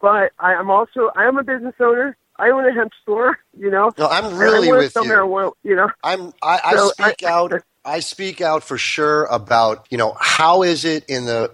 but 0.00 0.32
I 0.38 0.54
am 0.54 0.70
also 0.70 1.10
I 1.16 1.26
am 1.26 1.38
a 1.38 1.44
business 1.44 1.74
owner. 1.80 2.16
I 2.38 2.50
own 2.50 2.66
a 2.68 2.72
hemp 2.72 2.92
store, 3.02 3.38
you 3.58 3.70
know. 3.70 3.92
No, 3.98 4.08
I'm 4.08 4.36
really 4.38 4.70
with 4.70 4.94
you. 4.96 5.04
Marijuana, 5.04 5.52
you 5.62 5.76
know. 5.76 5.88
I'm 6.02 6.32
I, 6.42 6.60
I 6.64 6.76
So 6.76 6.88
speak 6.90 7.22
I- 7.24 7.30
out 7.30 7.52
I 7.84 8.00
speak 8.00 8.40
out 8.40 8.64
for 8.64 8.78
sure 8.78 9.24
about 9.26 9.86
you 9.90 9.98
know 9.98 10.16
how 10.20 10.62
is 10.62 10.84
it 10.84 11.04
in 11.08 11.26
the 11.26 11.50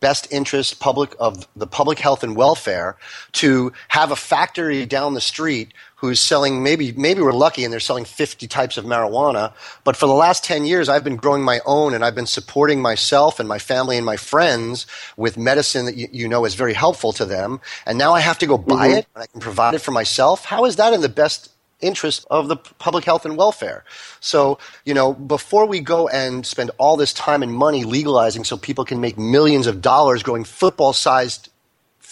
best 0.00 0.30
interest 0.30 0.78
public 0.78 1.14
of 1.18 1.48
the 1.56 1.66
public 1.66 1.98
health 1.98 2.22
and 2.22 2.36
welfare 2.36 2.96
to 3.32 3.72
have 3.88 4.10
a 4.10 4.16
factory 4.16 4.84
down 4.84 5.14
the 5.14 5.20
street 5.20 5.72
who's 5.96 6.20
selling 6.20 6.62
maybe 6.62 6.92
maybe 6.92 7.20
we're 7.20 7.32
lucky 7.32 7.64
and 7.64 7.72
they're 7.72 7.80
selling 7.80 8.04
50 8.04 8.46
types 8.48 8.76
of 8.76 8.84
marijuana 8.84 9.52
but 9.84 9.96
for 9.96 10.06
the 10.06 10.14
last 10.14 10.44
10 10.44 10.64
years 10.66 10.88
I've 10.88 11.04
been 11.04 11.16
growing 11.16 11.42
my 11.42 11.60
own 11.66 11.94
and 11.94 12.04
I've 12.04 12.14
been 12.14 12.26
supporting 12.26 12.82
myself 12.82 13.40
and 13.40 13.48
my 13.48 13.58
family 13.58 13.96
and 13.96 14.06
my 14.06 14.16
friends 14.16 14.86
with 15.16 15.38
medicine 15.38 15.86
that 15.86 15.96
you, 15.96 16.08
you 16.12 16.28
know 16.28 16.44
is 16.44 16.54
very 16.54 16.74
helpful 16.74 17.12
to 17.14 17.24
them 17.24 17.60
and 17.86 17.98
now 17.98 18.12
I 18.14 18.20
have 18.20 18.38
to 18.38 18.46
go 18.46 18.58
buy 18.58 18.88
Mhm. 18.88 18.98
it 18.98 19.06
and 19.14 19.24
I 19.24 19.26
can 19.26 19.40
provide 19.40 19.74
it 19.74 19.80
for 19.80 19.92
myself 19.92 20.44
how 20.44 20.64
is 20.64 20.76
that 20.76 20.92
in 20.94 21.00
the 21.02 21.08
best 21.08 21.50
interest 21.80 22.26
of 22.30 22.48
the 22.48 22.56
public 22.56 23.04
health 23.04 23.24
and 23.26 23.36
welfare. 23.36 23.84
So, 24.20 24.58
you 24.84 24.94
know, 24.94 25.12
before 25.12 25.66
we 25.66 25.80
go 25.80 26.08
and 26.08 26.46
spend 26.46 26.70
all 26.78 26.96
this 26.96 27.12
time 27.12 27.42
and 27.42 27.52
money 27.52 27.84
legalizing 27.84 28.44
so 28.44 28.56
people 28.56 28.84
can 28.84 29.00
make 29.00 29.18
millions 29.18 29.66
of 29.66 29.82
dollars 29.82 30.22
growing 30.22 30.44
football 30.44 30.92
sized, 30.92 31.50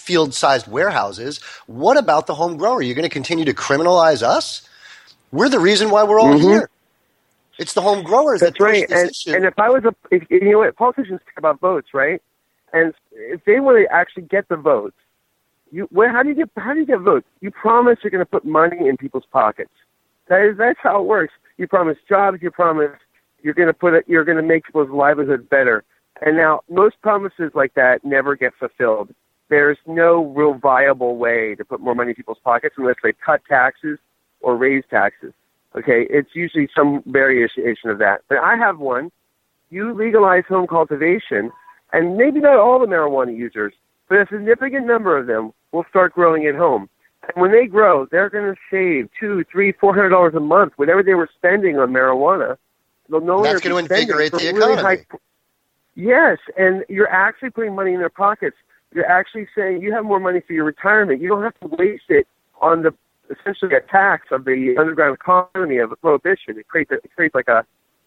field 0.04 0.34
sized 0.34 0.68
warehouses, 0.68 1.40
what 1.66 1.96
about 1.98 2.26
the 2.28 2.34
home 2.34 2.58
grower? 2.58 2.82
You're 2.82 2.94
going 2.96 3.04
to 3.04 3.10
continue 3.10 3.46
to 3.46 3.54
criminalize 3.54 4.22
us? 4.22 4.68
We're 5.32 5.48
the 5.50 5.60
reason 5.60 5.90
why 5.90 6.04
we're 6.04 6.20
all 6.20 6.34
Mhm. 6.34 6.40
here. 6.40 6.70
It's 7.58 7.74
the 7.74 7.82
home 7.82 8.04
growers 8.04 8.40
That's 8.40 8.60
that 8.60 8.60
right. 8.60 8.86
And, 8.90 9.12
and 9.32 9.44
if 9.46 9.54
I 9.58 9.70
was 9.70 9.84
a, 9.84 9.94
if, 10.10 10.24
you 10.30 10.52
know 10.52 10.58
what, 10.58 10.76
politicians 10.76 11.20
care 11.24 11.34
about 11.38 11.60
votes, 11.60 11.88
right? 11.94 12.22
And 12.72 12.94
if 13.12 13.44
they 13.46 13.60
want 13.60 13.78
to 13.86 13.94
actually 13.94 14.24
get 14.24 14.48
the 14.48 14.56
votes, 14.56 14.96
you, 15.72 15.88
well, 15.92 16.10
how 16.10 16.22
do 16.22 16.30
you 16.30 16.34
get, 16.36 16.50
how 16.56 16.74
do 16.74 16.80
you 16.80 16.86
get 16.86 17.00
votes? 17.00 17.26
You 17.40 17.50
promise 17.50 17.98
you're 18.02 18.10
going 18.10 18.24
to 18.24 18.30
put 18.30 18.44
money 18.44 18.88
in 18.88 18.96
people's 18.96 19.26
pockets. 19.32 19.72
That 20.28 20.42
is, 20.50 20.58
that's 20.58 20.78
how 20.82 21.00
it 21.02 21.06
works. 21.06 21.34
You 21.58 21.68
promise 21.68 21.98
jobs. 22.08 22.38
You 22.42 22.50
promise 22.50 22.92
you're 23.42 23.54
going 23.54 23.68
to 23.68 23.74
put 23.74 23.94
it, 23.94 24.04
you're 24.08 24.24
going 24.24 24.38
to 24.38 24.42
make 24.42 24.64
people's 24.66 24.90
livelihood 24.90 25.48
better. 25.50 25.84
And 26.22 26.36
now 26.36 26.62
most 26.70 27.00
promises 27.02 27.52
like 27.54 27.74
that 27.74 28.04
never 28.04 28.36
get 28.36 28.52
fulfilled. 28.58 29.14
There's 29.48 29.78
no 29.86 30.24
real 30.24 30.54
viable 30.54 31.16
way 31.16 31.54
to 31.56 31.64
put 31.64 31.80
more 31.80 31.94
money 31.94 32.10
in 32.10 32.14
people's 32.14 32.38
pockets 32.42 32.74
unless 32.78 32.96
they 33.02 33.12
cut 33.12 33.42
taxes 33.48 33.98
or 34.40 34.56
raise 34.56 34.84
taxes. 34.90 35.32
Okay, 35.76 36.06
it's 36.08 36.30
usually 36.34 36.68
some 36.74 37.02
variation 37.06 37.90
of 37.90 37.98
that. 37.98 38.22
But 38.28 38.38
I 38.38 38.56
have 38.56 38.78
one. 38.78 39.10
You 39.70 39.92
legalize 39.92 40.44
home 40.48 40.66
cultivation, 40.66 41.50
and 41.92 42.16
maybe 42.16 42.40
not 42.40 42.58
all 42.58 42.78
the 42.78 42.86
marijuana 42.86 43.36
users, 43.36 43.72
but 44.08 44.18
a 44.18 44.26
significant 44.30 44.86
number 44.86 45.18
of 45.18 45.26
them 45.26 45.52
will 45.72 45.84
start 45.90 46.14
growing 46.14 46.46
at 46.46 46.54
home. 46.54 46.88
And 47.24 47.40
when 47.42 47.50
they 47.52 47.66
grow, 47.66 48.06
they're 48.06 48.30
going 48.30 48.54
to 48.54 48.60
save 48.70 49.08
two, 49.18 49.44
three, 49.50 49.72
four 49.72 49.94
hundred 49.94 50.10
dollars 50.10 50.34
a 50.34 50.40
month, 50.40 50.74
whatever 50.76 51.02
they 51.02 51.14
were 51.14 51.28
spending 51.36 51.78
on 51.78 51.90
marijuana. 51.90 52.56
They'll 53.08 53.20
no 53.20 53.34
longer 53.34 53.50
That's 53.50 53.62
be 53.62 53.68
gonna 53.70 53.80
invigorate 53.82 54.32
the 54.32 54.38
really 54.38 54.74
economy. 54.74 54.82
high- 55.10 55.18
Yes, 55.96 56.38
and 56.56 56.84
you're 56.88 57.08
actually 57.08 57.50
putting 57.50 57.74
money 57.74 57.92
in 57.94 58.00
their 58.00 58.08
pockets. 58.10 58.56
You're 58.94 59.10
actually 59.10 59.48
saying 59.56 59.82
you 59.82 59.92
have 59.92 60.04
more 60.04 60.20
money 60.20 60.40
for 60.46 60.52
your 60.52 60.64
retirement. 60.64 61.20
You 61.20 61.28
don't 61.28 61.42
have 61.42 61.58
to 61.60 61.76
waste 61.76 62.04
it 62.08 62.26
on 62.60 62.82
the 62.82 62.94
essentially 63.30 63.74
a 63.74 63.80
tax 63.80 64.28
of 64.30 64.44
the 64.44 64.76
underground 64.78 65.14
economy 65.14 65.78
of 65.78 65.92
prohibition. 66.00 66.58
It 66.58 66.68
creates 66.68 66.90
it 66.92 67.10
creates 67.14 67.34
like 67.34 67.48
a 67.48 67.66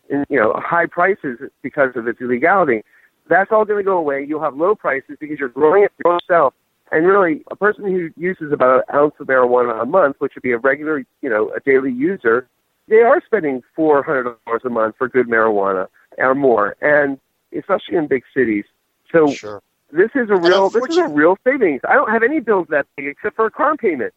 you 0.10 0.40
know 0.40 0.54
high 0.58 0.86
prices 0.86 1.40
because 1.62 1.92
of 1.96 2.08
its 2.08 2.22
illegality. 2.22 2.84
That's 3.30 3.52
all 3.52 3.66
going 3.66 3.80
to 3.80 3.84
go 3.84 3.98
away. 3.98 4.26
You'll 4.28 4.42
have 4.42 4.56
low 4.56 4.74
prices 4.74 5.18
because 5.20 5.38
you're 5.40 5.50
growing 5.50 5.84
it 5.84 5.92
yourself. 6.04 6.54
And 6.92 7.06
really, 7.06 7.44
a 7.52 7.56
person 7.58 7.84
who 7.84 8.10
uses 8.16 8.54
about 8.54 8.86
an 8.88 8.96
ounce 8.96 9.14
of 9.20 9.28
marijuana 9.28 9.82
a 9.82 9.86
month, 9.86 10.16
which 10.20 10.36
would 10.36 10.44
be 10.44 10.54
a 10.54 10.58
regular, 10.58 11.04
you 11.22 11.30
know, 11.30 11.52
a 11.54 11.60
daily 11.60 11.92
user, 11.92 12.48
they 12.88 13.02
are 13.02 13.22
spending 13.26 13.62
four 13.76 14.02
hundred 14.04 14.38
dollars 14.46 14.62
a 14.64 14.70
month 14.70 14.96
for 14.98 15.10
good 15.10 15.28
marijuana 15.28 15.88
or 16.18 16.34
more, 16.34 16.78
and 16.82 17.20
especially 17.58 17.98
in 17.98 18.08
big 18.08 18.24
cities. 18.34 18.64
So 19.12 19.30
sure. 19.32 19.62
This 19.92 20.10
is 20.16 20.30
a 20.30 20.36
real 20.36 20.70
this 20.70 20.84
is 20.90 20.98
a 20.98 21.08
real 21.08 21.38
savings. 21.44 21.82
I 21.88 21.94
don't 21.94 22.10
have 22.12 22.24
any 22.24 22.40
bills 22.40 22.68
that 22.70 22.86
big 22.96 23.08
except 23.08 23.36
for 23.36 23.46
a 23.46 23.52
car 23.52 23.76
payment. 23.78 24.14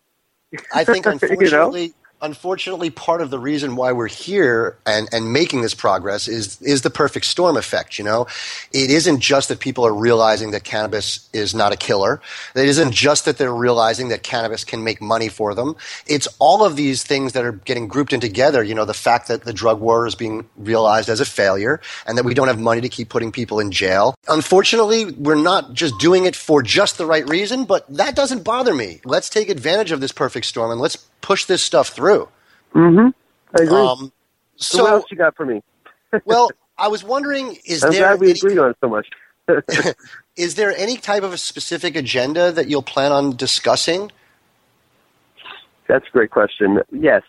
I 0.75 0.85
think 0.85 1.07
You 1.41 1.51
know? 1.51 2.00
Unfortunately, 2.23 2.91
part 2.91 3.21
of 3.21 3.31
the 3.31 3.39
reason 3.39 3.77
why 3.77 3.93
we're 3.93 4.09
here 4.09 4.77
and, 4.87 5.09
and 5.13 5.33
making 5.33 5.63
this 5.63 5.75
progress 5.75 6.29
is 6.29 6.61
is 6.63 6.83
the 6.83 6.91
perfect 6.91 7.27
storm 7.27 7.57
effect. 7.57 7.99
You 7.99 8.05
know, 8.05 8.27
it 8.73 8.91
isn't 8.91 9.21
just 9.21 9.49
that 9.49 9.61
people 9.61 9.87
are 9.87 9.95
realizing 9.95 10.51
that 10.53 10.65
cannabis 10.65 11.29
is 11.33 11.55
not 11.55 11.73
a 11.73 11.77
killer. 11.77 12.21
It 12.55 12.67
isn't 12.67 12.93
just 12.93 13.25
that 13.25 13.39
they're 13.39 13.55
realizing 13.55 14.09
that 14.09 14.23
cannabis 14.23 14.65
can 14.65 14.85
make 14.85 15.01
money 15.01 15.29
for 15.29 15.55
them. 15.55 15.77
It's 16.07 16.29
all 16.39 16.65
of 16.65 16.77
these 16.77 17.03
things 17.03 17.33
that 17.33 17.45
are 17.45 17.53
getting 17.53 17.89
grouped 17.89 18.13
in 18.13 18.21
together. 18.21 18.63
You 18.63 18.75
know, 18.75 18.85
the 18.85 18.95
fact 18.95 19.29
that 19.29 19.45
the 19.45 19.53
drug 19.53 19.81
war 19.81 20.07
is 20.07 20.15
being 20.15 20.49
realized 20.57 21.09
as 21.09 21.21
a 21.21 21.25
failure 21.25 21.81
and 22.07 22.17
that 22.19 22.25
we 22.25 22.35
don't 22.35 22.49
have 22.49 22.61
money 22.61 22.81
to 22.81 22.89
keep 22.89 23.09
putting 23.09 23.33
people 23.33 23.61
in 23.61 23.71
jail. 23.71 24.15
Unfortunately, 24.29 25.07
we're 25.07 25.35
not 25.35 25.73
just 25.73 25.99
doing 25.99 26.25
it 26.25 26.37
for 26.37 26.63
just 26.63 26.99
the 26.99 27.07
right 27.07 27.29
reason, 27.29 27.65
but 27.65 27.87
that 27.95 28.15
doesn't 28.15 28.45
bother 28.45 28.75
me. 28.75 29.01
Let's 29.05 29.31
take 29.31 29.49
advantage 29.49 29.93
of 29.93 30.01
this 30.01 30.13
perfect 30.13 30.47
storm 30.47 30.71
and 30.71 30.81
let's 30.81 30.97
push 31.21 31.45
this 31.45 31.63
stuff 31.63 31.89
through. 31.89 32.29
Mm-hmm. 32.75 33.09
I 33.59 33.63
agree. 33.63 33.77
Um, 33.77 34.13
so, 34.57 34.79
so- 34.79 34.85
what 34.85 34.93
else 34.93 35.05
you 35.11 35.17
got 35.17 35.37
for 35.37 35.47
me? 35.47 35.63
well, 36.25 36.51
I 36.77 36.89
was 36.89 37.05
wondering, 37.05 37.57
is 37.65 37.85
I'm 37.85 37.93
there 37.93 38.01
glad 38.01 38.21
we 38.21 38.31
any, 38.31 38.39
agreed 38.39 38.59
on 38.59 38.75
so 38.81 38.89
much. 38.89 39.09
is 40.37 40.55
there 40.55 40.77
any 40.77 40.97
type 40.97 41.23
of 41.23 41.33
a 41.33 41.39
specific 41.39 41.97
agenda 41.97 42.53
that 42.53 42.69
you'll 42.69 42.83
plan 42.83 43.13
on 43.13 43.37
discussing? 43.37 44.11
That's 45.89 46.07
a 46.07 46.11
great 46.11 46.31
question. 46.31 46.81
Yes, 46.93 47.23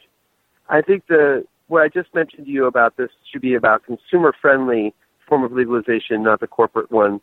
I 0.69 0.82
think 0.82 1.08
the 1.08 1.45
what 1.67 1.82
I 1.82 1.88
just 1.88 2.13
mentioned 2.13 2.45
to 2.45 2.51
you 2.51 2.65
about 2.65 2.97
this 2.97 3.10
should 3.32 3.41
be 3.41 3.56
about 3.56 3.86
consumer 3.86 4.34
friendly 4.39 4.93
form 5.27 5.43
of 5.43 5.51
legalization, 5.51 6.21
not 6.23 6.41
the 6.41 6.47
corporate 6.47 6.91
one. 6.91 7.21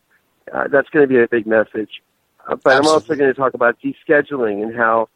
Uh, 0.53 0.67
that's 0.69 0.89
going 0.89 1.07
to 1.07 1.09
be 1.09 1.21
a 1.23 1.29
big 1.29 1.47
message. 1.47 2.03
Uh, 2.49 2.57
but 2.57 2.77
I'm 2.77 2.87
also 2.87 3.15
going 3.15 3.33
to 3.33 3.35
talk 3.35 3.55
about 3.55 3.77
descheduling 3.81 4.63
and 4.63 4.75
how 4.75 5.11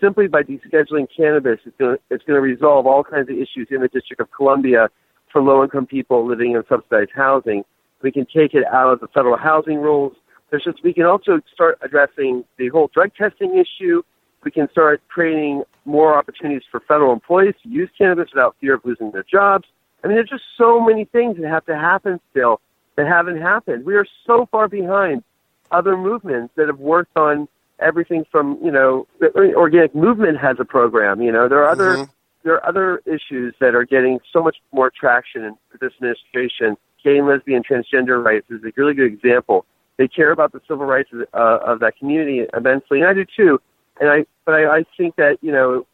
simply 0.00 0.26
by 0.26 0.42
descheduling 0.42 1.06
cannabis, 1.14 1.60
it's 1.64 1.76
going, 1.78 1.98
to, 2.26 2.32
resolve 2.40 2.86
all 2.86 3.04
kinds 3.04 3.28
of 3.28 3.36
issues 3.36 3.68
in 3.70 3.80
the 3.80 3.88
District 3.88 4.20
of 4.20 4.30
Columbia 4.30 4.88
for 5.32 5.42
low 5.42 5.62
income 5.62 5.86
people 5.86 6.26
living 6.26 6.52
in 6.52 6.62
subsidized 6.68 7.10
housing. 7.14 7.64
We 8.02 8.10
can 8.10 8.26
take 8.26 8.54
it 8.54 8.64
out 8.64 8.92
of 8.92 9.00
the 9.00 9.08
federal 9.08 9.36
housing 9.36 9.78
rules. 9.78 10.14
There's 10.50 10.64
just, 10.64 10.82
we 10.82 10.92
can 10.92 11.04
also 11.04 11.40
start 11.52 11.78
addressing 11.82 12.44
the 12.58 12.68
whole 12.68 12.90
drug 12.92 13.14
testing 13.14 13.58
issue. 13.58 14.02
We 14.42 14.50
can 14.50 14.68
start 14.70 15.02
creating 15.08 15.64
more 15.84 16.16
opportunities 16.16 16.62
for 16.70 16.80
federal 16.80 17.12
employees 17.12 17.54
to 17.62 17.68
use 17.68 17.90
cannabis 17.96 18.30
without 18.34 18.56
fear 18.60 18.74
of 18.74 18.84
losing 18.84 19.10
their 19.12 19.24
jobs. 19.30 19.66
I 20.02 20.08
mean, 20.08 20.16
there's 20.16 20.30
just 20.30 20.44
so 20.56 20.80
many 20.80 21.04
things 21.04 21.36
that 21.36 21.48
have 21.48 21.66
to 21.66 21.76
happen 21.76 22.20
still 22.30 22.60
that 22.96 23.06
haven't 23.06 23.40
happened. 23.40 23.84
We 23.84 23.94
are 23.96 24.06
so 24.26 24.48
far 24.50 24.66
behind 24.66 25.22
other 25.70 25.96
movements 25.96 26.54
that 26.56 26.66
have 26.66 26.78
worked 26.78 27.16
on 27.16 27.48
everything 27.80 28.24
from 28.30 28.58
you 28.62 28.70
know 28.70 29.06
the 29.18 29.54
organic 29.54 29.94
movement 29.94 30.38
has 30.38 30.56
a 30.58 30.64
program. 30.64 31.20
You 31.20 31.32
know, 31.32 31.48
there 31.48 31.62
are 31.62 31.70
other 31.70 31.96
Mhm. 31.96 32.08
there 32.42 32.54
are 32.54 32.66
other 32.66 33.02
issues 33.06 33.54
that 33.60 33.74
are 33.74 33.84
getting 33.84 34.20
so 34.32 34.42
much 34.42 34.56
more 34.72 34.90
traction 34.90 35.44
in 35.44 35.56
this 35.80 35.92
administration. 35.94 36.76
Gay 37.02 37.18
and 37.18 37.26
lesbian 37.26 37.62
transgender 37.62 38.22
rights 38.22 38.50
is 38.50 38.62
a 38.64 38.72
really 38.76 38.94
good 38.94 39.06
example. 39.12 39.64
They 39.96 40.08
care 40.08 40.30
about 40.30 40.52
the 40.52 40.60
civil 40.66 40.86
rights 40.86 41.10
of, 41.12 41.22
uh, 41.34 41.58
of 41.64 41.80
that 41.80 41.96
community 41.98 42.46
immensely, 42.54 43.00
and 43.00 43.08
I 43.08 43.14
do 43.14 43.24
too. 43.24 43.60
And 44.00 44.08
I, 44.08 44.26
but 44.44 44.54
I, 44.54 44.78
I 44.78 44.84
think 44.96 45.16
that 45.16 45.38
you 45.42 45.52
know, 45.52 45.86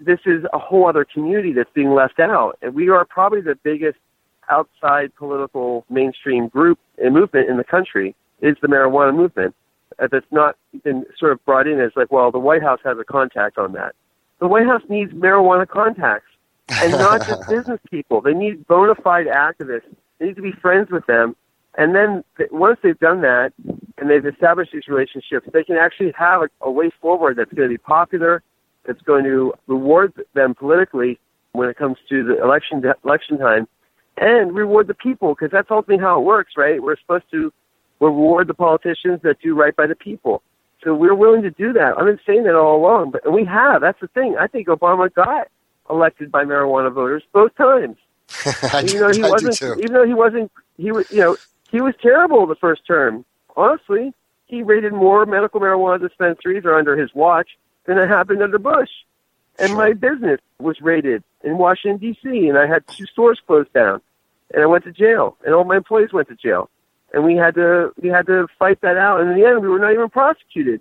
this 0.00 0.20
is 0.26 0.44
a 0.52 0.58
whole 0.58 0.88
other 0.88 1.04
community 1.04 1.52
that's 1.52 1.70
being 1.74 1.92
left 1.94 2.18
out, 2.20 2.58
and 2.62 2.74
we 2.74 2.88
are 2.88 3.04
probably 3.04 3.40
the 3.40 3.56
biggest 3.62 3.98
outside 4.50 5.14
political 5.16 5.84
mainstream 5.88 6.48
group 6.48 6.78
and 6.98 7.14
movement 7.14 7.48
in 7.48 7.56
the 7.56 7.64
country 7.64 8.14
is 8.40 8.56
the 8.60 8.68
marijuana 8.68 9.14
movement. 9.14 9.54
Uh, 9.98 10.08
that's 10.10 10.26
not 10.30 10.56
been 10.82 11.04
sort 11.18 11.32
of 11.32 11.44
brought 11.44 11.66
in 11.66 11.80
as 11.80 11.92
like, 11.96 12.10
well, 12.10 12.30
the 12.30 12.38
White 12.38 12.62
House 12.62 12.80
has 12.84 12.98
a 12.98 13.04
contact 13.04 13.58
on 13.58 13.72
that. 13.72 13.94
The 14.40 14.48
White 14.48 14.66
House 14.66 14.82
needs 14.88 15.12
marijuana 15.12 15.68
contacts, 15.68 16.30
and 16.68 16.92
not 16.92 17.26
just 17.26 17.46
business 17.48 17.80
people. 17.90 18.20
They 18.20 18.34
need 18.34 18.66
bona 18.66 18.94
fide 18.96 19.26
activists. 19.26 19.82
They 20.18 20.26
need 20.26 20.36
to 20.36 20.42
be 20.42 20.52
friends 20.52 20.90
with 20.90 21.06
them, 21.06 21.36
and 21.76 21.94
then 21.94 22.24
once 22.50 22.78
they've 22.82 22.98
done 22.98 23.20
that 23.22 23.52
and 23.98 24.10
they've 24.10 24.24
established 24.24 24.72
these 24.72 24.88
relationships, 24.88 25.48
they 25.52 25.64
can 25.64 25.76
actually 25.76 26.12
have 26.16 26.42
a, 26.42 26.48
a 26.62 26.70
way 26.70 26.90
forward 27.00 27.36
that's 27.36 27.52
going 27.52 27.68
to 27.68 27.72
be 27.72 27.78
popular, 27.78 28.42
that's 28.86 29.02
going 29.02 29.24
to 29.24 29.54
reward 29.66 30.12
them 30.34 30.54
politically 30.54 31.18
when 31.52 31.68
it 31.68 31.76
comes 31.76 31.96
to 32.08 32.24
the 32.24 32.42
election 32.42 32.82
election 33.04 33.38
time, 33.38 33.66
and 34.16 34.54
reward 34.54 34.86
the 34.86 34.94
people 34.94 35.34
because 35.34 35.50
that's 35.50 35.70
ultimately 35.70 36.02
how 36.02 36.20
it 36.20 36.24
works, 36.24 36.52
right? 36.56 36.82
We're 36.82 36.98
supposed 36.98 37.30
to 37.32 37.52
reward 38.04 38.46
the 38.46 38.54
politicians 38.54 39.20
that 39.22 39.40
do 39.40 39.54
right 39.54 39.74
by 39.74 39.86
the 39.86 39.94
people. 39.94 40.42
So 40.82 40.94
we're 40.94 41.14
willing 41.14 41.42
to 41.42 41.50
do 41.50 41.72
that. 41.72 41.98
I've 41.98 42.04
been 42.04 42.20
saying 42.26 42.44
that 42.44 42.54
all 42.54 42.76
along, 42.76 43.12
but 43.12 43.24
and 43.24 43.34
we 43.34 43.44
have. 43.46 43.80
That's 43.80 44.00
the 44.00 44.08
thing. 44.08 44.36
I 44.38 44.46
think 44.46 44.68
Obama 44.68 45.12
got 45.12 45.48
elected 45.88 46.30
by 46.30 46.44
marijuana 46.44 46.92
voters 46.92 47.22
both 47.32 47.54
times. 47.56 47.96
Even 48.84 49.00
though 49.00 49.12
he 49.12 49.22
I 49.22 49.28
wasn't, 49.28 49.80
even 49.80 49.92
though 49.92 50.06
he 50.06 50.14
wasn't, 50.14 50.50
he 50.78 50.92
was, 50.92 51.10
you 51.10 51.20
know, 51.20 51.36
he 51.70 51.80
was 51.80 51.94
terrible 52.00 52.46
the 52.46 52.54
first 52.54 52.86
term. 52.86 53.24
Honestly, 53.56 54.12
he 54.46 54.62
raided 54.62 54.92
more 54.92 55.26
medical 55.26 55.60
marijuana 55.60 56.00
dispensaries 56.00 56.64
or 56.64 56.74
under 56.78 56.96
his 56.96 57.14
watch 57.14 57.50
than 57.86 57.98
it 57.98 58.08
happened 58.08 58.42
under 58.42 58.58
Bush. 58.58 58.90
And 59.58 59.74
my 59.74 59.92
business 59.92 60.40
was 60.58 60.80
raided 60.80 61.22
in 61.42 61.58
Washington 61.58 61.98
D.C. 61.98 62.48
and 62.48 62.58
I 62.58 62.66
had 62.66 62.86
two 62.88 63.06
stores 63.06 63.40
closed 63.46 63.72
down, 63.72 64.00
and 64.52 64.62
I 64.62 64.66
went 64.66 64.84
to 64.84 64.92
jail, 64.92 65.36
and 65.44 65.54
all 65.54 65.64
my 65.64 65.76
employees 65.76 66.12
went 66.12 66.28
to 66.28 66.34
jail, 66.34 66.70
and 67.14 67.24
we 67.24 67.36
had 67.36 67.54
to 67.54 67.92
we 68.00 68.08
had 68.08 68.26
to 68.26 68.46
fight 68.58 68.80
that 68.82 68.96
out. 68.96 69.20
And 69.20 69.30
in 69.30 69.38
the 69.38 69.46
end, 69.46 69.62
we 69.62 69.68
were 69.68 69.78
not 69.78 69.92
even 69.92 70.10
prosecuted. 70.10 70.80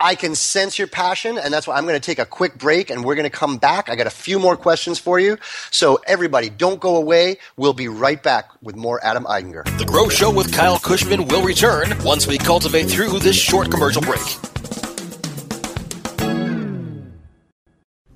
I 0.00 0.16
can 0.16 0.34
sense 0.34 0.78
your 0.78 0.88
passion, 0.88 1.38
and 1.38 1.54
that's 1.54 1.68
why 1.68 1.76
I'm 1.76 1.84
going 1.84 1.94
to 1.94 2.04
take 2.04 2.18
a 2.18 2.26
quick 2.26 2.58
break 2.58 2.90
and 2.90 3.04
we're 3.04 3.14
going 3.14 3.30
to 3.30 3.36
come 3.36 3.58
back. 3.58 3.88
I 3.88 3.94
got 3.94 4.06
a 4.08 4.10
few 4.10 4.38
more 4.38 4.56
questions 4.56 4.98
for 4.98 5.20
you. 5.20 5.38
So, 5.70 6.00
everybody, 6.06 6.50
don't 6.50 6.80
go 6.80 6.96
away. 6.96 7.36
We'll 7.56 7.74
be 7.74 7.88
right 7.88 8.20
back 8.20 8.50
with 8.60 8.74
more 8.74 9.04
Adam 9.04 9.24
Eidinger. 9.24 9.64
The 9.78 9.84
Grow 9.84 10.08
Show 10.08 10.32
with 10.32 10.52
Kyle 10.52 10.78
Kushman 10.78 11.30
will 11.30 11.44
return 11.44 11.94
once 12.02 12.26
we 12.26 12.38
cultivate 12.38 12.84
through 12.84 13.20
this 13.20 13.36
short 13.36 13.70
commercial 13.70 14.02
break. 14.02 14.53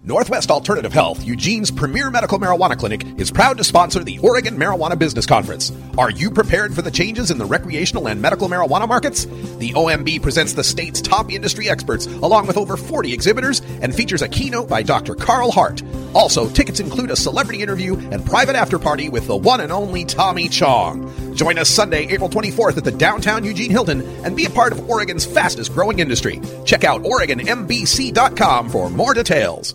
Northwest 0.09 0.51
Alternative 0.51 0.91
Health, 0.91 1.23
Eugene's 1.23 1.71
premier 1.71 2.11
medical 2.11 2.39
marijuana 2.39 2.79
clinic, 2.79 3.05
is 3.21 3.31
proud 3.31 3.59
to 3.59 3.63
sponsor 3.63 4.03
the 4.03 4.19
Oregon 4.21 4.57
Marijuana 4.57 4.99
Business 4.99 5.27
Conference. 5.27 5.71
Are 5.99 6.11
you 6.11 6.31
prepared 6.31 6.75
for 6.75 6.81
the 6.81 6.91
changes 6.91 7.31
in 7.31 7.37
the 7.37 7.45
recreational 7.45 8.09
and 8.09 8.23
medical 8.23 8.49
marijuana 8.49 8.89
markets? 8.89 9.27
The 9.59 9.73
OMB 9.73 10.23
presents 10.23 10.55
the 10.55 10.65
state's 10.65 11.03
top 11.03 11.31
industry 11.31 11.69
experts, 11.69 12.07
along 12.07 12.47
with 12.47 12.57
over 12.57 12.79
40 12.79 13.13
exhibitors, 13.13 13.61
and 13.83 13.95
features 13.95 14.23
a 14.23 14.29
keynote 14.29 14.67
by 14.67 14.83
Dr. 14.83 15.15
Carl 15.15 15.51
Hart. 15.51 15.83
Also, 16.15 16.49
tickets 16.49 16.81
include 16.81 17.11
a 17.11 17.17
celebrity 17.17 17.61
interview 17.61 17.95
and 18.11 18.25
private 18.25 18.57
after 18.57 18.79
party 18.79 19.11
with 19.11 19.27
the 19.27 19.37
one 19.37 19.61
and 19.61 19.71
only 19.71 20.07
Tommy 20.07 20.49
Chong. 20.49 21.35
Join 21.35 21.59
us 21.59 21.69
Sunday, 21.69 22.07
April 22.07 22.31
24th 22.31 22.79
at 22.79 22.85
the 22.85 22.93
downtown 22.93 23.45
Eugene 23.45 23.71
Hilton 23.71 24.01
and 24.25 24.35
be 24.35 24.47
a 24.47 24.51
part 24.51 24.73
of 24.73 24.89
Oregon's 24.89 25.27
fastest 25.27 25.75
growing 25.75 25.99
industry. 25.99 26.41
Check 26.65 26.85
out 26.85 27.03
OregonMBC.com 27.03 28.71
for 28.71 28.89
more 28.89 29.13
details. 29.13 29.75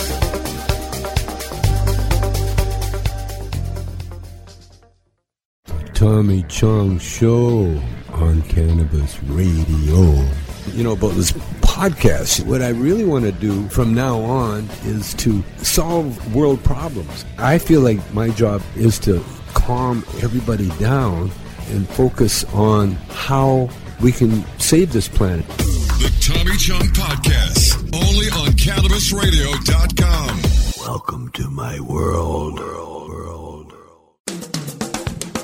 Tommy 6.01 6.41
Chong 6.49 6.97
Show 6.97 7.79
on 8.13 8.41
Cannabis 8.49 9.21
Radio. 9.25 10.27
You 10.73 10.83
know, 10.83 10.93
about 10.93 11.13
this 11.13 11.31
podcast, 11.61 12.43
what 12.47 12.63
I 12.63 12.69
really 12.69 13.05
want 13.05 13.25
to 13.25 13.31
do 13.31 13.69
from 13.69 13.93
now 13.93 14.19
on 14.21 14.67
is 14.83 15.13
to 15.15 15.43
solve 15.57 16.35
world 16.35 16.63
problems. 16.63 17.23
I 17.37 17.59
feel 17.59 17.81
like 17.81 17.99
my 18.15 18.31
job 18.31 18.63
is 18.75 18.97
to 19.01 19.23
calm 19.53 20.03
everybody 20.23 20.69
down 20.79 21.29
and 21.69 21.87
focus 21.89 22.45
on 22.45 22.93
how 23.11 23.69
we 24.01 24.11
can 24.11 24.43
save 24.57 24.93
this 24.93 25.07
planet. 25.07 25.47
The 25.47 26.11
Tommy 26.19 26.57
Chong 26.57 26.87
Podcast, 26.95 27.77
only 27.93 28.25
on 28.31 28.53
CannabisRadio.com. 28.53 30.83
Welcome 30.83 31.29
to 31.33 31.47
my 31.51 31.79
world. 31.79 32.59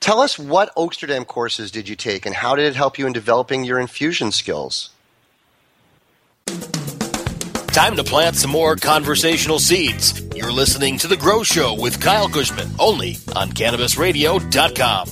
Tell 0.00 0.20
us 0.20 0.38
what 0.38 0.74
Oaksterdam 0.76 1.26
courses 1.26 1.70
did 1.70 1.88
you 1.88 1.96
take 1.96 2.26
and 2.26 2.34
how 2.34 2.54
did 2.54 2.66
it 2.66 2.76
help 2.76 2.98
you 2.98 3.06
in 3.06 3.12
developing 3.12 3.64
your 3.64 3.80
infusion 3.80 4.30
skills? 4.30 4.90
Time 6.46 7.96
to 7.96 8.04
plant 8.04 8.36
some 8.36 8.50
more 8.50 8.76
conversational 8.76 9.58
seeds. 9.58 10.22
You're 10.34 10.52
listening 10.52 10.96
to 10.98 11.08
The 11.08 11.16
Grow 11.16 11.42
Show 11.42 11.74
with 11.78 12.00
Kyle 12.00 12.28
Kushman, 12.28 12.74
only 12.78 13.16
on 13.34 13.50
CannabisRadio.com. 13.50 15.08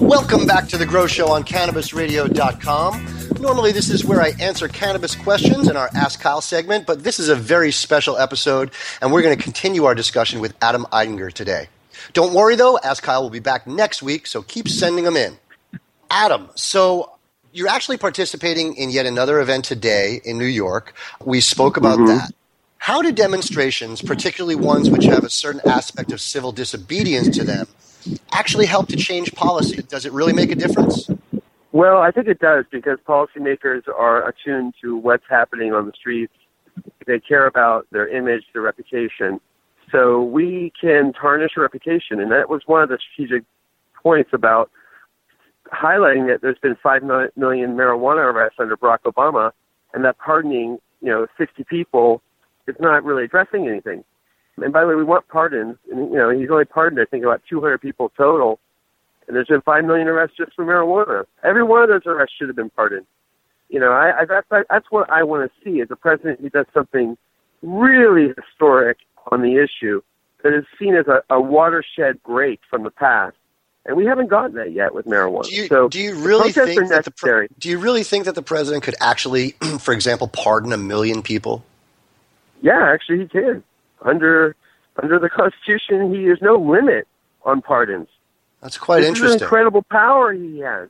Welcome 0.00 0.46
back 0.46 0.68
to 0.68 0.78
the 0.78 0.86
Grow 0.86 1.06
Show 1.06 1.28
on 1.28 1.44
CannabisRadio.com. 1.44 3.40
Normally, 3.40 3.72
this 3.72 3.90
is 3.90 4.04
where 4.04 4.22
I 4.22 4.32
answer 4.40 4.68
cannabis 4.68 5.14
questions 5.14 5.68
in 5.68 5.76
our 5.76 5.90
Ask 5.94 6.20
Kyle 6.20 6.40
segment, 6.40 6.86
but 6.86 7.04
this 7.04 7.20
is 7.20 7.28
a 7.28 7.34
very 7.34 7.70
special 7.72 8.16
episode, 8.16 8.70
and 9.02 9.12
we're 9.12 9.22
going 9.22 9.36
to 9.36 9.42
continue 9.42 9.84
our 9.84 9.94
discussion 9.94 10.40
with 10.40 10.54
Adam 10.62 10.86
Eidinger 10.92 11.32
today. 11.32 11.68
Don't 12.12 12.34
worry, 12.34 12.56
though, 12.56 12.78
Ask 12.82 13.02
Kyle 13.02 13.22
will 13.22 13.30
be 13.30 13.40
back 13.40 13.66
next 13.66 14.02
week, 14.02 14.26
so 14.26 14.42
keep 14.42 14.68
sending 14.68 15.04
them 15.04 15.16
in. 15.16 15.38
Adam, 16.10 16.48
so 16.54 17.12
you're 17.52 17.68
actually 17.68 17.98
participating 17.98 18.76
in 18.76 18.90
yet 18.90 19.06
another 19.06 19.40
event 19.40 19.64
today 19.64 20.20
in 20.24 20.38
New 20.38 20.46
York. 20.46 20.94
We 21.24 21.40
spoke 21.40 21.76
about 21.76 21.98
mm-hmm. 21.98 22.18
that. 22.18 22.32
How 22.78 23.02
do 23.02 23.12
demonstrations, 23.12 24.00
particularly 24.00 24.54
ones 24.54 24.88
which 24.88 25.04
have 25.04 25.24
a 25.24 25.30
certain 25.30 25.60
aspect 25.68 26.12
of 26.12 26.20
civil 26.20 26.52
disobedience 26.52 27.36
to 27.36 27.44
them, 27.44 27.66
actually 28.32 28.66
help 28.66 28.88
to 28.88 28.96
change 28.96 29.34
policy? 29.34 29.82
Does 29.82 30.06
it 30.06 30.12
really 30.12 30.32
make 30.32 30.50
a 30.50 30.54
difference? 30.54 31.10
Well, 31.72 31.98
I 31.98 32.10
think 32.10 32.28
it 32.28 32.38
does 32.38 32.64
because 32.70 32.98
policymakers 33.06 33.86
are 33.88 34.26
attuned 34.26 34.74
to 34.82 34.96
what's 34.96 35.24
happening 35.28 35.74
on 35.74 35.86
the 35.86 35.92
streets. 35.92 36.32
They 37.06 37.18
care 37.18 37.46
about 37.46 37.86
their 37.90 38.08
image, 38.08 38.44
their 38.52 38.62
reputation. 38.62 39.40
So 39.90 40.22
we 40.22 40.72
can 40.78 41.12
tarnish 41.12 41.52
a 41.56 41.60
reputation, 41.60 42.20
and 42.20 42.30
that 42.30 42.50
was 42.50 42.62
one 42.66 42.82
of 42.82 42.88
the 42.88 42.98
strategic 42.98 43.44
points 44.02 44.30
about 44.32 44.70
highlighting 45.72 46.26
that 46.28 46.40
there's 46.42 46.58
been 46.58 46.76
five 46.82 47.02
mil- 47.02 47.28
million 47.36 47.76
marijuana 47.76 48.32
arrests 48.32 48.58
under 48.58 48.76
Barack 48.76 49.00
Obama, 49.06 49.52
and 49.94 50.04
that 50.04 50.18
pardoning, 50.18 50.78
you 51.00 51.08
know, 51.08 51.26
60 51.38 51.64
people 51.64 52.22
is 52.66 52.76
not 52.80 53.04
really 53.04 53.24
addressing 53.24 53.66
anything. 53.66 54.04
And 54.56 54.72
by 54.72 54.82
the 54.82 54.88
way, 54.88 54.94
we 54.94 55.04
want 55.04 55.28
pardons, 55.28 55.76
and 55.90 56.10
you 56.10 56.16
know, 56.16 56.30
he's 56.30 56.50
only 56.50 56.64
pardoned 56.64 57.00
I 57.00 57.04
think 57.04 57.24
about 57.24 57.42
200 57.48 57.78
people 57.80 58.10
total, 58.16 58.58
and 59.26 59.36
there's 59.36 59.46
been 59.46 59.62
five 59.62 59.84
million 59.84 60.08
arrests 60.08 60.36
just 60.36 60.54
for 60.54 60.64
marijuana. 60.64 61.24
Every 61.44 61.62
one 61.62 61.82
of 61.82 61.88
those 61.88 62.06
arrests 62.06 62.34
should 62.38 62.48
have 62.48 62.56
been 62.56 62.70
pardoned. 62.70 63.06
You 63.68 63.78
know, 63.80 63.92
I, 63.92 64.20
I 64.20 64.24
that's 64.24 64.66
that's 64.70 64.86
what 64.90 65.10
I 65.10 65.22
want 65.22 65.50
to 65.50 65.64
see 65.64 65.80
is 65.80 65.88
a 65.90 65.96
president 65.96 66.40
who 66.40 66.48
does 66.48 66.66
something 66.72 67.16
really 67.62 68.32
historic 68.36 68.98
on 69.30 69.42
the 69.42 69.56
issue 69.56 70.00
that 70.42 70.54
is 70.54 70.64
seen 70.78 70.94
as 70.94 71.06
a, 71.06 71.22
a 71.30 71.40
watershed 71.40 72.22
break 72.22 72.60
from 72.70 72.82
the 72.84 72.90
past. 72.90 73.36
And 73.86 73.96
we 73.96 74.04
haven't 74.04 74.28
gotten 74.28 74.54
that 74.56 74.72
yet 74.72 74.94
with 74.94 75.06
marijuana. 75.06 75.44
Do 75.44 75.54
you, 75.54 75.66
so 75.66 75.88
do 75.88 75.98
you 75.98 76.14
really 76.14 76.52
think 76.52 76.88
that 76.90 77.04
the 77.04 77.10
pre- 77.10 77.48
do 77.58 77.70
you 77.70 77.78
really 77.78 78.02
think 78.02 78.26
that 78.26 78.34
the 78.34 78.42
president 78.42 78.82
could 78.84 78.94
actually, 79.00 79.52
for 79.80 79.94
example, 79.94 80.28
pardon 80.28 80.72
a 80.72 80.76
million 80.76 81.22
people? 81.22 81.64
Yeah, 82.60 82.90
actually, 82.92 83.20
he 83.20 83.28
can. 83.28 83.62
Under 84.02 84.54
under 85.02 85.18
the 85.18 85.28
Constitution, 85.34 86.14
he 86.14 86.24
there's 86.24 86.42
no 86.42 86.56
limit 86.56 87.08
on 87.44 87.62
pardons. 87.62 88.08
That's 88.60 88.76
quite 88.76 89.00
this 89.00 89.08
interesting. 89.08 89.36
Is 89.36 89.42
an 89.42 89.46
incredible 89.46 89.82
power 89.90 90.32
he 90.32 90.58
has. 90.58 90.88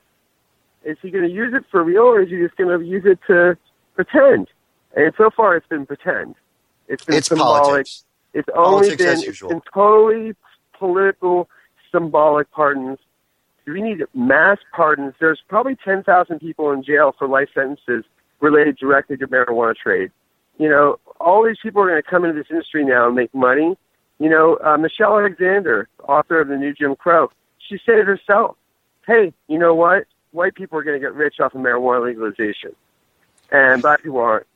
Is 0.84 0.96
he 1.02 1.10
going 1.10 1.24
to 1.24 1.30
use 1.30 1.52
it 1.54 1.64
for 1.70 1.84
real, 1.84 2.02
or 2.02 2.22
is 2.22 2.30
he 2.30 2.36
just 2.38 2.56
going 2.56 2.76
to 2.76 2.84
use 2.84 3.04
it 3.04 3.18
to 3.26 3.56
pretend? 3.94 4.48
And 4.96 5.12
so 5.18 5.30
far, 5.36 5.54
it's 5.56 5.66
been 5.66 5.86
pretend. 5.86 6.34
It's 6.88 7.04
been 7.04 7.16
It's 7.16 7.28
symbolic. 7.28 7.62
politics. 7.62 8.04
It's 8.34 8.48
only 8.54 8.88
Politics 8.96 9.22
been 9.22 9.30
it's 9.30 9.40
been 9.40 9.62
totally 9.72 10.34
political, 10.78 11.48
symbolic 11.92 12.50
pardons. 12.50 12.98
We 13.66 13.82
need 13.82 14.04
mass 14.14 14.58
pardons. 14.74 15.14
There's 15.20 15.42
probably 15.48 15.76
10,000 15.84 16.38
people 16.38 16.70
in 16.72 16.82
jail 16.82 17.14
for 17.18 17.28
life 17.28 17.48
sentences 17.54 18.04
related 18.40 18.76
directly 18.78 19.16
to 19.18 19.26
marijuana 19.26 19.74
trade. 19.76 20.10
You 20.58 20.68
know, 20.68 20.98
all 21.20 21.44
these 21.44 21.58
people 21.62 21.82
are 21.82 21.88
going 21.88 22.02
to 22.02 22.08
come 22.08 22.24
into 22.24 22.36
this 22.36 22.50
industry 22.50 22.84
now 22.84 23.06
and 23.06 23.16
make 23.16 23.34
money. 23.34 23.76
You 24.18 24.28
know, 24.28 24.58
uh, 24.64 24.76
Michelle 24.76 25.18
Alexander, 25.18 25.88
author 26.02 26.40
of 26.40 26.48
The 26.48 26.56
New 26.56 26.72
Jim 26.74 26.96
Crow, 26.96 27.30
she 27.58 27.78
said 27.84 27.98
it 27.98 28.06
herself. 28.06 28.56
Hey, 29.06 29.32
you 29.46 29.58
know 29.58 29.74
what? 29.74 30.04
White 30.32 30.54
people 30.54 30.78
are 30.78 30.82
going 30.82 31.00
to 31.00 31.04
get 31.04 31.14
rich 31.14 31.36
off 31.40 31.54
of 31.54 31.60
marijuana 31.60 32.06
legalization, 32.06 32.74
and 33.50 33.80
black 33.80 34.02
people 34.02 34.18
aren't. 34.18 34.46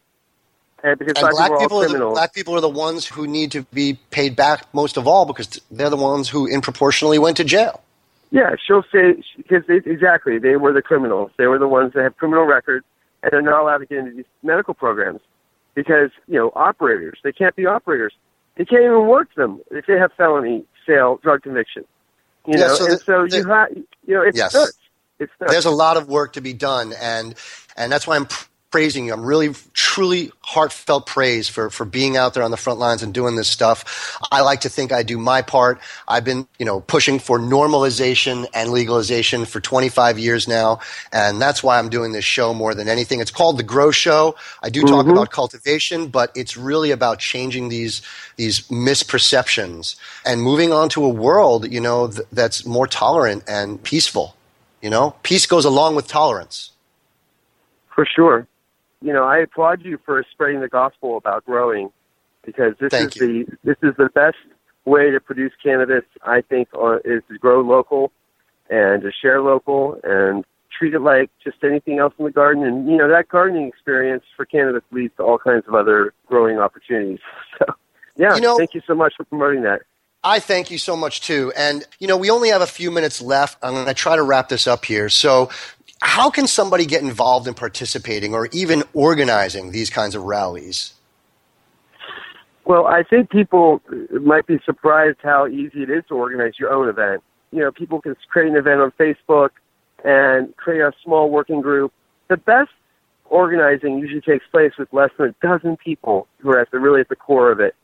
And 0.85 0.99
because 0.99 1.23
And 1.23 1.31
black 1.31 1.51
people 1.59 1.79
are 1.83 1.87
people, 1.87 1.97
are 1.97 2.09
the, 2.09 2.15
black 2.15 2.35
people 2.35 2.57
are 2.57 2.61
the 2.61 2.69
ones 2.69 3.07
who 3.07 3.27
need 3.27 3.53
to 3.53 3.63
be 3.73 3.99
paid 4.11 4.35
back 4.35 4.67
most 4.75 4.97
of 4.97 5.07
all 5.07 5.25
because 5.27 5.61
they're 5.71 5.91
the 5.91 5.97
ones 5.97 6.29
who, 6.29 6.47
in 6.47 6.61
proportionally, 6.61 7.19
went 7.19 7.37
to 7.37 7.45
jail. 7.45 7.83
Yeah, 8.31 8.57
she'll 8.67 8.83
say 8.93 9.23
because 9.37 9.63
they, 9.69 9.77
exactly 9.85 10.39
they 10.39 10.57
were 10.57 10.73
the 10.73 10.83
criminals. 10.83 11.31
They 11.37 11.47
were 11.47 11.59
the 11.59 11.69
ones 11.69 11.93
that 11.95 12.03
have 12.03 12.17
criminal 12.17 12.45
records, 12.47 12.85
and 13.23 13.31
they're 13.31 13.43
not 13.43 13.63
allowed 13.63 13.79
to 13.79 13.87
get 13.87 13.99
into 13.99 14.13
these 14.17 14.25
medical 14.43 14.75
programs 14.75 15.21
because 15.75 16.11
you 16.27 16.39
know 16.39 16.51
operators. 16.57 17.19
They 17.23 17.33
can't 17.33 17.55
be 17.55 17.67
operators. 17.67 18.15
They 18.57 18.65
can't 18.65 18.83
even 18.83 19.07
work 19.07 19.35
them 19.35 19.61
if 19.71 19.87
they 19.87 19.99
have 19.99 20.13
felony 20.17 20.65
sale 20.87 21.21
drug 21.23 21.43
conviction. 21.43 21.85
You 22.47 22.59
Yeah, 22.59 22.67
know, 22.69 22.75
so 22.75 22.85
and 22.87 22.95
the- 22.95 23.03
so 23.05 23.27
the- 23.29 23.37
you 23.37 23.49
have 23.49 23.69
you 23.73 24.15
know 24.15 24.23
it's 24.23 24.37
Yes. 24.37 24.55
nuts. 24.55 24.73
It's 25.21 25.33
nuts. 25.41 25.53
There's 25.53 25.67
a 25.67 25.71
lot 25.71 25.97
of 25.97 26.09
work 26.09 26.33
to 26.33 26.41
be 26.41 26.55
done, 26.55 26.93
and 27.01 27.35
and 27.77 27.93
that's 27.93 28.07
why 28.07 28.17
I'm 28.17 28.27
praising 28.73 29.07
you. 29.07 29.13
I'm 29.13 29.25
really, 29.25 29.55
truly 29.75 30.33
heartfelt 30.41 31.07
praise 31.07 31.49
for 31.49 31.71
for 31.71 31.85
being 31.85 32.17
out 32.17 32.35
there 32.35 32.43
on 32.43 32.51
the 32.51 32.57
front 32.57 32.81
lines 32.81 33.03
and 33.03 33.15
doing 33.15 33.37
this 33.37 33.49
stuff. 33.49 34.19
I 34.33 34.41
like 34.41 34.63
to 34.63 34.69
think 34.69 34.91
I 34.91 35.03
do 35.03 35.19
my 35.19 35.43
part. 35.43 35.79
I've 36.09 36.25
been, 36.25 36.49
you 36.59 36.67
know, 36.67 36.81
pushing 36.81 37.19
for 37.19 37.39
normalization 37.39 38.47
and 38.55 38.71
legalization 38.71 39.45
for 39.45 39.61
25 39.61 40.19
years 40.19 40.49
now, 40.49 40.81
and 41.13 41.41
that's 41.41 41.63
why 41.63 41.79
I'm 41.79 41.91
doing 41.91 42.13
this 42.13 42.25
show 42.25 42.53
more 42.55 42.75
than 42.75 42.89
anything. 42.89 43.21
It's 43.21 43.31
called 43.31 43.59
the 43.59 43.63
Grow 43.63 43.93
Show. 43.93 44.35
I 44.63 44.71
do 44.71 44.81
talk 44.83 45.07
mm-hmm. 45.07 45.11
about 45.11 45.31
cultivation, 45.31 46.09
but 46.09 46.33
it's 46.35 46.57
really 46.57 46.91
about 46.91 47.19
changing 47.21 47.69
these 47.69 48.03
these 48.37 48.63
misperceptions 48.69 49.97
and 50.25 50.43
moving 50.43 50.73
on 50.73 50.89
to 50.91 51.05
a 51.05 51.09
world, 51.09 51.71
you 51.71 51.81
know, 51.81 52.09
th- 52.09 52.27
that's 52.33 52.65
more 52.67 52.87
tolerant 52.87 53.45
and 53.47 53.83
peaceful. 53.83 54.35
You 54.81 54.91
know, 54.91 55.15
peace 55.23 55.47
goes 55.47 55.65
along 55.65 55.95
with 55.95 56.09
tolerance. 56.09 56.71
For 57.95 58.05
sure. 58.05 58.49
You 59.03 59.13
know, 59.13 59.25
I 59.25 59.39
applaud 59.39 59.83
you 59.85 59.99
for 60.05 60.25
spreading 60.31 60.61
the 60.61 60.69
gospel 60.69 61.17
about 61.17 61.45
growing 61.45 61.91
because 62.45 62.75
this 62.81 62.91
Thank 62.91 63.17
is 63.17 63.21
the 63.21 63.47
this 63.65 63.77
is 63.83 63.95
the 63.99 64.09
best 64.15 64.37
way 64.85 65.11
to 65.11 65.21
produce 65.21 65.53
cannabis. 65.63 66.05
I 66.25 66.41
think 66.41 66.69
uh, 66.75 66.97
is 67.05 67.23
to 67.29 67.39
grow 67.39 67.61
local 67.61 68.13
and 68.71 69.03
to 69.03 69.11
share 69.13 69.41
local 69.43 69.99
and 70.05 70.45
treat 70.77 70.95
it 70.95 71.01
like 71.01 71.31
just 71.43 71.59
anything 71.63 71.99
else 71.99 72.15
in 72.19 72.25
the 72.25 72.31
garden. 72.31 72.65
And 72.65 72.89
you 72.89 72.97
know, 72.97 73.09
that 73.09 73.29
gardening 73.29 73.69
experience 73.69 74.25
for 74.37 74.45
cannabis 74.45 74.83
leads 74.91 75.15
to 75.17 75.23
all 75.23 75.39
kinds 75.39 75.65
of 75.69 75.75
other 75.75 76.15
growing 76.27 76.59
opportunities. 76.59 77.21
So, 77.59 77.67
yeah, 78.17 78.35
You 78.35 78.41
know- 78.41 78.57
thank 78.59 78.75
you 78.75 78.83
so 78.87 78.95
much 78.95 79.15
for 79.17 79.25
promoting 79.25 79.63
that. 79.63 79.83
I 80.25 80.39
thank 80.39 80.71
you 80.71 80.79
so 80.79 80.97
much 80.97 81.21
too. 81.21 81.53
And 81.57 81.85
you 81.99 82.07
know, 82.07 82.17
we 82.17 82.31
only 82.31 82.51
have 82.51 82.63
a 82.63 82.67
few 82.67 82.91
minutes 82.91 83.21
left. 83.21 83.59
I'm 83.63 83.75
going 83.75 83.87
to 83.87 83.95
try 83.95 84.17
to 84.17 84.23
wrap 84.23 84.49
this 84.49 84.67
up 84.67 84.85
here. 84.85 85.09
So, 85.09 85.51
how 86.03 86.31
can 86.31 86.49
somebody 86.49 86.85
get 86.85 87.01
involved 87.03 87.47
in 87.47 87.55
participating 87.55 88.35
or 88.35 88.49
even 88.53 88.83
organizing 88.93 89.71
these 89.71 89.89
kinds 89.89 90.17
of 90.17 90.25
rallies? 90.25 90.95
Well, 92.65 92.87
I 92.87 93.05
think 93.05 93.31
people 93.31 93.81
might 94.11 94.47
be 94.47 94.59
surprised 94.65 95.19
how 95.23 95.47
easy 95.47 95.85
it 95.85 95.91
is 95.91 96.03
to 96.09 96.15
organize 96.15 96.55
your 96.59 96.73
own 96.73 96.89
event. 96.89 97.23
You 97.53 97.61
know, 97.61 97.71
people 97.71 98.01
can 98.01 98.17
create 98.29 98.49
an 98.49 98.57
event 98.57 98.81
on 98.81 98.91
Facebook 98.99 99.51
and 100.05 100.57
create 100.57 100.81
a 100.81 100.93
small 101.05 101.31
working 101.31 101.61
group. 101.61 101.93
The 102.29 102.37
best 102.37 102.71
organizing 103.27 103.99
usually 103.99 104.21
takes 104.21 104.45
place 104.51 104.73
with 104.77 104.93
less 104.93 105.11
than 105.17 105.29
a 105.29 105.47
dozen 105.47 105.77
people 105.77 106.27
who 106.39 106.51
are 106.51 106.59
at 106.59 106.71
the 106.73 106.81
really 106.81 107.01
at 107.01 107.09
the 107.09 107.17
core 107.17 107.53
of 107.53 107.61
it. 107.61 107.77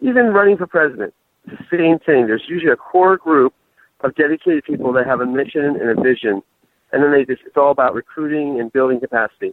Even 0.00 0.26
running 0.26 0.56
for 0.56 0.66
president, 0.66 1.14
the 1.46 1.56
same 1.70 2.00
thing. 2.00 2.26
There's 2.26 2.44
usually 2.48 2.72
a 2.72 2.76
core 2.76 3.16
group 3.16 3.54
of 4.00 4.14
dedicated 4.16 4.64
people 4.64 4.92
that 4.94 5.06
have 5.06 5.20
a 5.20 5.26
mission 5.26 5.64
and 5.64 5.98
a 5.98 6.02
vision, 6.02 6.42
and 6.94 7.02
then 7.02 7.12
they 7.12 7.24
just 7.24 7.42
it's 7.44 7.56
all 7.56 7.72
about 7.72 7.92
recruiting 7.94 8.60
and 8.60 8.72
building 8.72 9.00
capacity. 9.00 9.52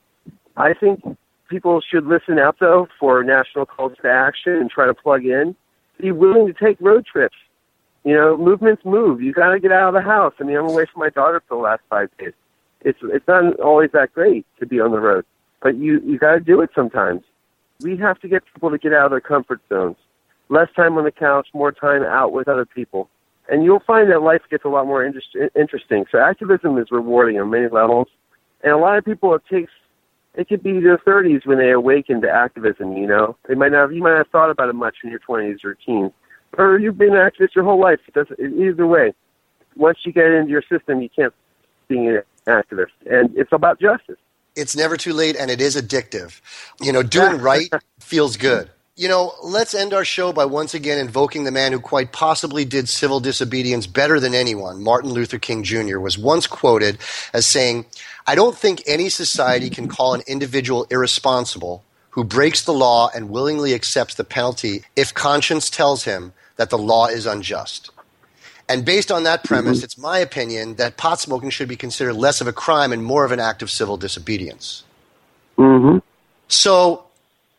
I 0.56 0.74
think 0.74 1.02
people 1.50 1.82
should 1.82 2.06
listen 2.06 2.38
out 2.38 2.58
though 2.60 2.88
for 3.00 3.24
national 3.24 3.66
calls 3.66 3.94
to 4.02 4.10
action 4.10 4.54
and 4.54 4.70
try 4.70 4.86
to 4.86 4.94
plug 4.94 5.26
in. 5.26 5.56
Be 6.00 6.12
willing 6.12 6.48
to 6.48 6.54
take 6.54 6.78
road 6.80 7.06
trips. 7.06 7.36
You 8.04 8.16
know, 8.16 8.38
movements 8.38 8.84
move. 8.86 9.22
You 9.22 9.34
got 9.34 9.50
to 9.52 9.60
get 9.60 9.72
out 9.72 9.90
of 9.90 9.94
the 9.94 10.02
house. 10.02 10.34
I 10.40 10.44
mean, 10.44 10.58
I'm 10.58 10.68
away 10.68 10.86
from 10.92 11.02
my 11.02 11.10
daughter 11.10 11.42
for 11.48 11.58
the 11.58 11.62
last 11.62 11.82
five 11.90 12.10
days. 12.18 12.34
It's 12.82 13.00
it's 13.04 13.28
not 13.28 13.60
always 13.60 13.92
that 13.92 14.14
great 14.14 14.46
to 14.60 14.66
be 14.66 14.80
on 14.80 14.92
the 14.92 15.00
road, 15.00 15.26
but 15.62 15.78
you 15.78 16.00
you 16.06 16.18
got 16.18 16.34
to 16.34 16.40
do 16.40 16.62
it 16.62 16.70
sometimes. 16.76 17.24
We 17.82 17.98
have 17.98 18.20
to 18.20 18.28
get 18.28 18.44
people 18.54 18.70
to 18.70 18.78
get 18.78 18.94
out 18.94 19.06
of 19.06 19.12
their 19.12 19.22
comfort 19.22 19.62
zones. 19.68 19.98
Less 20.50 20.68
time 20.76 20.98
on 20.98 21.04
the 21.06 21.12
couch, 21.12 21.48
more 21.54 21.72
time 21.72 22.04
out 22.04 22.34
with 22.34 22.48
other 22.48 22.66
people, 22.66 23.10
and 23.50 23.64
you'll 23.64 23.80
find 23.86 24.10
that 24.12 24.22
life 24.22 24.42
gets 24.50 24.66
a 24.66 24.70
lot 24.70 24.86
more 24.86 25.04
interest, 25.06 25.36
interesting. 25.56 26.06
So 26.12 26.20
activism 26.20 26.78
is 26.78 26.88
rewarding 26.92 27.40
on 27.40 27.50
many 27.50 27.68
levels, 27.68 28.08
and 28.64 28.74
a 28.74 28.78
lot 28.78 28.98
of 28.98 29.06
people 29.06 29.34
it 29.36 29.44
takes 29.50 29.72
it 30.34 30.48
could 30.48 30.64
be 30.64 30.80
their 30.80 30.98
30s 30.98 31.46
when 31.46 31.58
they 31.58 31.72
awaken 31.72 32.22
to 32.22 32.30
activism. 32.30 32.96
You 32.96 33.08
know, 33.08 33.36
they 33.48 33.56
might 33.56 33.72
not. 33.72 33.94
You 33.94 34.02
might 34.02 34.12
not 34.12 34.18
have 34.20 34.28
thought 34.28 34.50
about 34.50 34.70
it 34.70 34.76
much 34.76 34.98
in 35.04 35.10
your 35.10 35.20
20s 35.20 35.64
or 35.66 35.76
teens, 35.76 36.12
or 36.58 36.80
you've 36.80 36.98
been 36.98 37.16
an 37.16 37.30
activist 37.30 37.56
your 37.56 37.66
whole 37.66 37.80
life. 37.80 38.00
It 38.08 38.14
doesn't, 38.14 38.40
either 38.40 38.88
way, 38.88 39.14
once 39.76 40.00
you 40.04 40.14
get 40.14 40.32
into 40.32 40.52
your 40.52 40.64
system, 40.64 41.02
you 41.02 41.10
can't 41.10 41.34
being 41.88 42.08
an 42.08 42.24
activist, 42.48 42.92
and 43.10 43.36
it's 43.36 43.52
about 43.52 43.80
justice. 43.80 44.18
It's 44.56 44.76
never 44.76 44.98
too 44.98 45.14
late 45.14 45.38
and 45.38 45.50
it 45.50 45.62
is 45.62 45.76
addictive. 45.76 46.42
You 46.82 46.92
know, 46.92 47.04
doing 47.04 47.38
right 47.42 47.70
feels 48.00 48.38
good. 48.38 48.70
You 48.96 49.08
know, 49.08 49.34
let's 49.42 49.74
end 49.74 49.94
our 49.94 50.04
show 50.04 50.34
by 50.34 50.46
once 50.46 50.74
again 50.74 51.00
invoking 51.00 51.46
the 51.46 51.52
man 51.52 51.72
who 51.72 51.80
quite 51.80 52.12
possibly 52.12 52.66
did 52.66 52.90
civil 52.90 53.22
disobedience 53.22 53.88
better 53.88 54.20
than 54.20 54.34
anyone, 54.34 54.84
Martin 54.84 55.12
Luther 55.12 55.40
King 55.40 55.64
Jr., 55.64 55.98
was 56.00 56.18
once 56.18 56.46
quoted 56.46 56.98
as 57.34 57.46
saying, 57.46 57.86
I 58.28 58.36
don't 58.36 58.58
think 58.58 58.84
any 58.86 59.08
society 59.08 59.70
can 59.70 59.88
call 59.88 60.14
an 60.14 60.22
individual 60.28 60.86
irresponsible 60.90 61.84
who 62.12 62.26
breaks 62.26 62.64
the 62.64 62.74
law 62.74 63.10
and 63.16 63.30
willingly 63.30 63.74
accepts 63.74 64.16
the 64.16 64.26
penalty 64.26 64.84
if 64.98 65.14
conscience 65.14 65.70
tells 65.70 66.04
him 66.04 66.34
that 66.58 66.70
the 66.70 66.78
law 66.78 67.08
is 67.08 67.26
unjust. 67.26 67.92
And 68.68 68.86
based 68.86 69.12
on 69.12 69.24
that 69.24 69.44
premise, 69.44 69.84
it's 69.84 69.98
my 69.98 70.20
opinion 70.20 70.76
that 70.76 70.98
pot 70.98 71.20
smoking 71.20 71.50
should 71.50 71.68
be 71.68 71.76
considered 71.76 72.14
less 72.14 72.42
of 72.42 72.48
a 72.48 72.54
crime 72.54 72.92
and 72.92 73.04
more 73.04 73.26
of 73.26 73.32
an 73.32 73.40
act 73.40 73.62
of 73.62 73.72
civil 73.72 73.98
disobedience. 73.98 74.84
Mm-hmm. 75.58 76.00
So, 76.48 77.06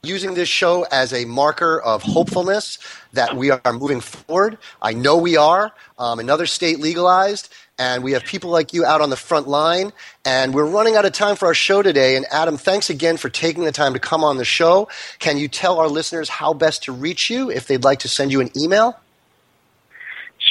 using 0.05 0.35
this 0.35 0.49
show 0.49 0.85
as 0.91 1.13
a 1.13 1.25
marker 1.27 1.81
of 1.81 2.03
hopefulness 2.03 2.81
that 3.13 3.37
we 3.37 3.53
are 3.53 3.73
moving 3.73 4.01
forward, 4.01 4.59
I 4.83 4.95
know 4.95 5.17
we 5.17 5.37
are. 5.37 5.71
Um, 5.97 6.19
another 6.19 6.47
state 6.47 6.81
legalized, 6.81 7.55
and 7.79 8.03
we 8.03 8.11
have 8.11 8.25
people 8.25 8.51
like 8.51 8.73
you 8.73 8.85
out 8.85 9.01
on 9.01 9.11
the 9.11 9.17
front 9.17 9.47
line. 9.47 9.93
And 10.25 10.53
we're 10.53 10.67
running 10.67 10.97
out 10.97 11.05
of 11.05 11.13
time 11.13 11.37
for 11.37 11.47
our 11.47 11.55
show 11.55 11.83
today. 11.83 12.17
And 12.17 12.27
Adam, 12.33 12.57
thanks 12.57 12.91
again 12.91 13.17
for 13.17 13.29
taking 13.29 13.63
the 13.63 13.71
time 13.71 13.93
to 13.93 14.01
come 14.01 14.25
on 14.25 14.39
the 14.39 14.45
show. 14.45 14.89
Can 15.21 15.39
you 15.39 15.47
tell 15.47 15.79
our 15.79 15.87
listeners 15.87 16.29
how 16.29 16.53
best 16.53 16.83
to 16.83 16.93
reach 16.93 17.31
you 17.31 17.49
if 17.49 17.69
they'd 17.69 17.85
like 17.85 18.01
to 18.01 18.09
send 18.09 18.33
you 18.33 18.41
an 18.41 18.51
email? 18.59 18.99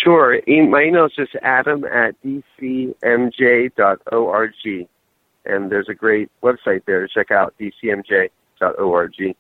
Sure. 0.02 0.40
My 0.48 0.84
email 0.84 1.08
is 1.08 1.12
just 1.14 1.36
adam 1.42 1.84
at 1.84 2.16
dcmj.org. 2.24 2.94
And 5.44 5.70
there's 5.70 5.90
a 5.90 5.94
great 5.94 6.30
website 6.42 6.86
there 6.86 7.06
to 7.06 7.10
check 7.14 7.32
out, 7.32 7.54
dcmj.org 7.60 8.32
org. 8.62 9.36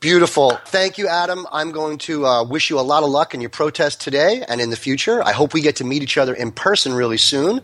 Beautiful. 0.00 0.52
Thank 0.64 0.96
you, 0.96 1.08
Adam. 1.08 1.46
I'm 1.52 1.72
going 1.72 1.98
to 1.98 2.24
uh, 2.24 2.42
wish 2.42 2.70
you 2.70 2.80
a 2.80 2.80
lot 2.80 3.02
of 3.02 3.10
luck 3.10 3.34
in 3.34 3.42
your 3.42 3.50
protest 3.50 4.00
today 4.00 4.42
and 4.48 4.58
in 4.58 4.70
the 4.70 4.76
future. 4.76 5.22
I 5.22 5.32
hope 5.32 5.52
we 5.52 5.60
get 5.60 5.76
to 5.76 5.84
meet 5.84 6.02
each 6.02 6.16
other 6.16 6.32
in 6.32 6.52
person 6.52 6.94
really 6.94 7.18
soon. 7.18 7.60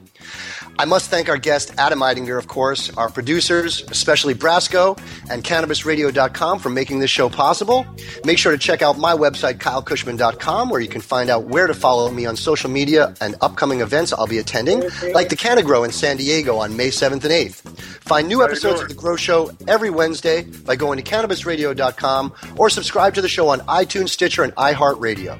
I 0.78 0.84
must 0.84 1.08
thank 1.08 1.30
our 1.30 1.38
guest, 1.38 1.72
Adam 1.78 2.00
Eidinger, 2.00 2.36
of 2.36 2.48
course, 2.48 2.94
our 2.98 3.08
producers, 3.08 3.82
especially 3.90 4.34
Brasco 4.34 4.98
and 5.30 5.42
CannabisRadio.com 5.42 6.58
for 6.58 6.68
making 6.68 6.98
this 6.98 7.10
show 7.10 7.30
possible. 7.30 7.86
Make 8.26 8.36
sure 8.36 8.52
to 8.52 8.58
check 8.58 8.82
out 8.82 8.98
my 8.98 9.14
website, 9.14 9.54
KyleKushman.com, 9.54 10.68
where 10.68 10.80
you 10.80 10.88
can 10.88 11.00
find 11.00 11.30
out 11.30 11.44
where 11.44 11.66
to 11.66 11.72
follow 11.72 12.10
me 12.10 12.26
on 12.26 12.36
social 12.36 12.68
media 12.68 13.14
and 13.22 13.36
upcoming 13.40 13.80
events 13.80 14.12
I'll 14.12 14.26
be 14.26 14.36
attending, 14.36 14.80
like 15.14 15.30
the 15.30 15.36
Canagrow 15.36 15.86
in 15.86 15.92
San 15.92 16.18
Diego 16.18 16.58
on 16.58 16.76
May 16.76 16.88
7th 16.88 17.12
and 17.12 17.22
8th. 17.22 17.78
Find 18.06 18.28
new 18.28 18.44
episodes 18.44 18.82
of 18.82 18.88
The 18.88 18.94
Grow 18.94 19.16
Show 19.16 19.50
every 19.66 19.90
Wednesday 19.90 20.42
by 20.42 20.76
going 20.76 21.02
to 21.02 21.02
CannabisRadio.com 21.02 22.25
or 22.56 22.70
subscribe 22.70 23.14
to 23.14 23.22
the 23.22 23.28
show 23.28 23.48
on 23.48 23.60
iTunes, 23.60 24.10
Stitcher, 24.10 24.42
and 24.42 24.54
iHeartRadio. 24.56 25.38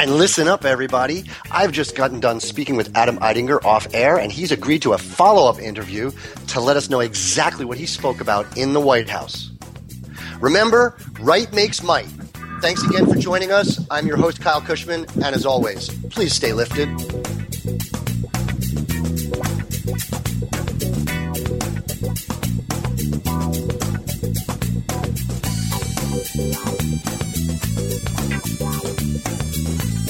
And 0.00 0.16
listen 0.16 0.48
up, 0.48 0.64
everybody. 0.64 1.24
I've 1.50 1.72
just 1.72 1.94
gotten 1.96 2.20
done 2.20 2.40
speaking 2.40 2.76
with 2.76 2.96
Adam 2.96 3.18
Eidinger 3.18 3.64
off 3.64 3.86
air, 3.92 4.18
and 4.18 4.32
he's 4.32 4.52
agreed 4.52 4.82
to 4.82 4.92
a 4.92 4.98
follow 4.98 5.48
up 5.48 5.60
interview 5.60 6.10
to 6.48 6.60
let 6.60 6.76
us 6.76 6.90
know 6.90 7.00
exactly 7.00 7.64
what 7.64 7.78
he 7.78 7.86
spoke 7.86 8.20
about 8.20 8.56
in 8.56 8.72
the 8.72 8.80
White 8.80 9.08
House. 9.08 9.50
Remember, 10.40 10.96
right 11.20 11.52
makes 11.52 11.82
might. 11.82 12.08
Thanks 12.60 12.82
again 12.84 13.06
for 13.06 13.16
joining 13.16 13.52
us. 13.52 13.84
I'm 13.90 14.06
your 14.06 14.16
host, 14.16 14.40
Kyle 14.40 14.60
Kushman, 14.60 15.14
and 15.16 15.34
as 15.34 15.44
always, 15.44 15.90
please 16.08 16.32
stay 16.32 16.52
lifted. 16.52 16.88
Thank 26.36 26.54
you. 29.96 30.05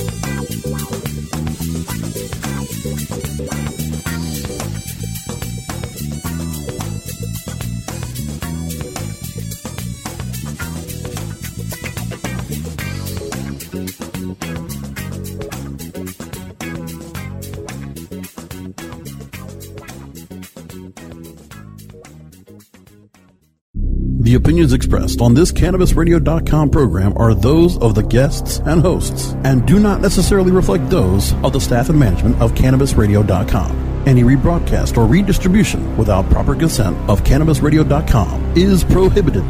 The 24.26 24.34
opinions 24.34 24.72
expressed 24.72 25.20
on 25.20 25.34
this 25.34 25.52
CannabisRadio.com 25.52 26.70
program 26.70 27.16
are 27.16 27.32
those 27.32 27.78
of 27.78 27.94
the 27.94 28.02
guests 28.02 28.58
and 28.66 28.82
hosts 28.82 29.34
and 29.44 29.64
do 29.64 29.78
not 29.78 30.00
necessarily 30.00 30.50
reflect 30.50 30.90
those 30.90 31.32
of 31.44 31.52
the 31.52 31.60
staff 31.60 31.90
and 31.90 32.00
management 32.00 32.42
of 32.42 32.52
CannabisRadio.com. 32.54 34.02
Any 34.04 34.24
rebroadcast 34.24 34.96
or 34.96 35.06
redistribution 35.06 35.96
without 35.96 36.28
proper 36.28 36.56
consent 36.56 36.96
of 37.08 37.22
CannabisRadio.com 37.22 38.54
is 38.56 38.82
prohibited. 38.82 39.44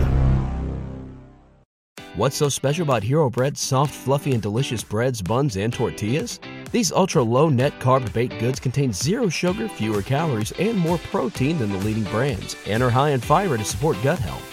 What's 2.16 2.36
so 2.36 2.50
special 2.50 2.82
about 2.82 3.02
Hero 3.02 3.30
Bread's 3.30 3.62
soft, 3.62 3.94
fluffy, 3.94 4.34
and 4.34 4.42
delicious 4.42 4.84
breads, 4.84 5.22
buns, 5.22 5.56
and 5.56 5.72
tortillas? 5.72 6.38
These 6.70 6.92
ultra 6.92 7.22
low 7.22 7.48
net 7.48 7.80
carb 7.80 8.12
baked 8.12 8.38
goods 8.40 8.60
contain 8.60 8.92
zero 8.92 9.30
sugar, 9.30 9.70
fewer 9.70 10.02
calories, 10.02 10.52
and 10.58 10.76
more 10.76 10.98
protein 10.98 11.56
than 11.56 11.72
the 11.72 11.78
leading 11.78 12.04
brands, 12.04 12.56
and 12.66 12.82
are 12.82 12.90
high 12.90 13.10
in 13.12 13.20
fiber 13.20 13.56
to 13.56 13.64
support 13.64 13.96
gut 14.02 14.18
health. 14.18 14.52